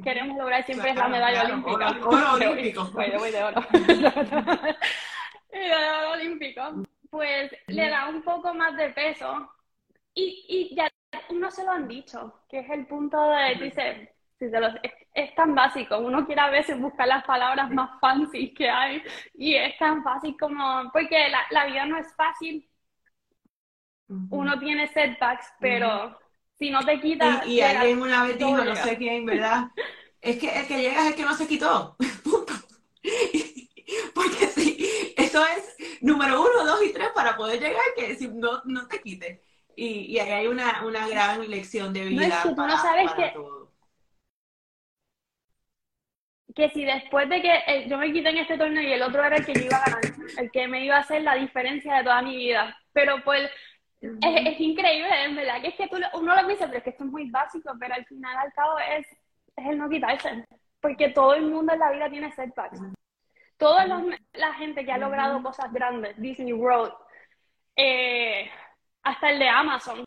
queremos 0.05 0.37
lograr 0.37 0.63
siempre 0.65 0.91
es 0.91 0.97
la 0.97 1.09
medalla 1.09 1.45
olímpica. 1.45 1.97
Oro, 2.05 2.33
olímpico. 2.33 2.91
Voy 2.93 3.31
de 3.31 3.43
oro. 3.43 3.63
de 5.51 5.75
oro 5.75 6.13
olímpico. 6.13 6.63
Pues 7.11 7.51
le 7.69 7.89
da 7.89 8.09
un 8.09 8.23
poco 8.23 8.53
más 8.55 8.77
de 8.77 8.91
peso 8.91 9.51
y, 10.15 10.45
y 10.49 10.75
ya 10.75 10.89
uno 11.31 11.51
se 11.51 11.65
lo 11.65 11.71
han 11.71 11.89
dicho, 11.89 12.41
que 12.49 12.61
es 12.61 12.71
el 12.71 12.87
punto 12.87 13.19
de, 13.31 13.65
dice, 13.65 14.15
es, 15.15 15.35
tan 15.35 15.55
básico, 15.55 15.99
uno 15.99 16.27
quiere 16.27 16.41
a 16.41 16.51
veces 16.51 16.79
buscar 16.79 17.09
las 17.09 17.25
palabras 17.25 17.71
más 17.71 17.99
fancy 18.01 18.53
que 18.55 18.69
hay 18.69 19.03
y 19.35 19.55
es 19.55 19.77
tan 19.79 20.03
fácil 20.03 20.37
como, 20.39 20.91
porque 20.93 21.29
la, 21.29 21.41
la 21.51 21.67
vida 21.67 21.87
no 21.87 21.99
es 21.99 22.15
fácil, 22.15 22.69
uno 24.31 24.59
tiene 24.59 24.87
setbacks, 24.89 25.53
pero 25.61 26.19
si 26.55 26.71
no 26.71 26.85
te 26.85 27.01
quitas... 27.01 27.47
Y, 27.47 27.55
y 27.55 27.61
alguien 27.61 28.01
una 28.01 28.25
vez 28.25 28.39
dijo, 28.39 28.65
no 28.65 28.75
sé 28.77 28.97
quién, 28.97 29.27
¿verdad? 29.27 29.71
es 30.21 30.39
que 30.39 30.51
el 30.51 30.67
que 30.67 30.81
llega 30.81 31.03
es 31.03 31.09
el 31.09 31.15
que 31.15 31.23
no 31.25 31.35
se 31.35 31.47
quitó, 31.47 31.97
punto. 32.25 32.55
si 33.03 33.39
es 33.39 33.48
número 36.09 36.41
uno, 36.41 36.65
dos 36.65 36.83
y 36.83 36.93
tres 36.93 37.11
para 37.15 37.37
poder 37.37 37.61
llegar, 37.61 37.83
que 37.97 38.17
si 38.17 38.29
no, 38.29 38.63
no 38.65 38.89
te 38.89 39.01
quites. 39.01 39.41
Y, 39.77 40.13
y 40.13 40.19
ahí 40.19 40.33
hay 40.33 40.47
una, 40.49 40.85
una 40.85 41.07
gran 41.07 41.49
lección 41.49 41.93
de 41.93 42.05
vida. 42.05 42.27
No 42.27 42.35
es 42.35 42.43
que 42.43 42.55
tú 42.55 42.67
no 42.67 42.77
sabes 42.79 43.13
que, 43.13 43.33
que 46.55 46.71
si 46.71 46.85
después 46.85 47.29
de 47.29 47.41
que 47.41 47.55
eh, 47.69 47.87
yo 47.89 47.97
me 47.99 48.13
quité 48.13 48.31
en 48.31 48.39
este 48.39 48.59
torneo 48.59 48.83
y 48.83 48.93
el 48.93 49.03
otro 49.03 49.23
era 49.23 49.37
el 49.37 49.47
que 49.47 49.55
yo 49.55 49.67
iba 49.67 49.77
a 49.77 49.85
ganar, 49.85 50.01
el 50.39 50.51
que 50.51 50.67
me 50.67 50.85
iba 50.85 50.97
a 50.97 51.01
hacer 51.01 51.23
la 51.23 51.37
diferencia 51.37 51.97
de 51.97 52.03
toda 52.03 52.21
mi 52.23 52.37
vida. 52.37 52.77
Pero 52.93 53.23
pues 53.23 53.49
es, 54.01 54.61
increíble, 54.61 55.25
en 55.25 55.37
verdad, 55.37 55.61
que 55.61 55.69
es 55.69 55.75
que 55.77 55.87
tú, 55.89 55.97
uno 56.15 56.35
lo 56.35 56.49
dice, 56.49 56.67
pero 56.67 56.79
es 56.79 56.85
que 56.85 56.91
esto 56.91 57.05
es 57.05 57.11
muy 57.11 57.31
básico, 57.31 57.73
pero 57.79 57.95
al 57.95 58.05
final 58.07 58.37
al 58.37 58.53
cabo 58.53 58.79
es, 58.79 59.07
es 59.57 59.67
el 59.67 59.79
no 59.79 59.89
quitarse. 59.89 60.45
Porque 60.81 61.11
todo 61.11 61.35
el 61.35 61.43
mundo 61.43 61.73
en 61.73 61.79
la 61.79 61.93
vida 61.93 62.11
tiene 62.11 62.33
setbacks. 62.33 62.81
Toda 63.59 63.87
la 64.33 64.55
gente 64.55 64.85
que 64.85 64.93
ha 64.93 64.99
logrado 64.99 65.43
cosas 65.43 65.71
grandes, 65.73 66.17
Disney 66.17 66.53
World, 66.53 66.93
eh, 67.77 68.51
hasta 69.03 69.31
el 69.31 69.39
de 69.39 69.49
Amazon, 69.49 70.05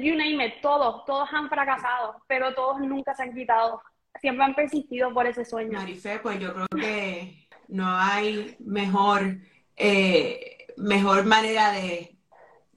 you 0.00 0.14
name 0.14 0.46
it, 0.46 0.60
todos, 0.62 1.04
todos 1.04 1.28
han 1.32 1.48
fracasado, 1.48 2.22
pero 2.26 2.54
todos 2.54 2.80
nunca 2.80 3.14
se 3.14 3.24
han 3.24 3.34
quitado 3.34 3.82
siempre 4.20 4.44
han 4.44 4.54
persistido 4.54 5.12
por 5.12 5.26
ese 5.26 5.44
sueño. 5.44 5.72
Marife, 5.72 6.18
pues 6.20 6.38
yo 6.38 6.54
creo 6.54 6.66
que 6.68 7.48
no 7.68 7.86
hay 7.88 8.56
mejor, 8.60 9.38
eh, 9.76 10.68
mejor 10.76 11.24
manera 11.24 11.72
de 11.72 12.16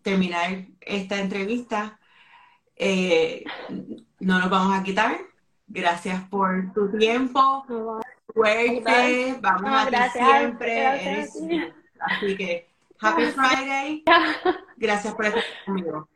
terminar 0.01 0.65
esta 0.81 1.19
entrevista. 1.19 1.99
Eh, 2.75 3.43
no 4.19 4.39
nos 4.39 4.49
vamos 4.49 4.77
a 4.77 4.83
quitar. 4.83 5.17
Gracias 5.67 6.23
por 6.29 6.73
tu 6.73 6.97
tiempo. 6.97 7.65
Fuerte, 8.35 9.37
vamos 9.39 9.71
a 9.71 9.89
ti 9.89 9.95
siempre. 10.11 11.25
así 11.99 12.35
que, 12.35 12.67
Happy 12.99 13.23
Friday. 13.27 14.03
Gracias 14.77 15.15
por 15.15 15.25
estar 15.25 15.43
conmigo. 15.65 16.09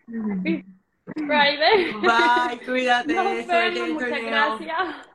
Friday. 1.16 1.94
Bye, 2.02 2.66
cuídate. 2.66 3.14
Nos 3.14 3.48
vemos, 3.48 3.90
muchas 3.90 4.22
gracias. 4.22 5.10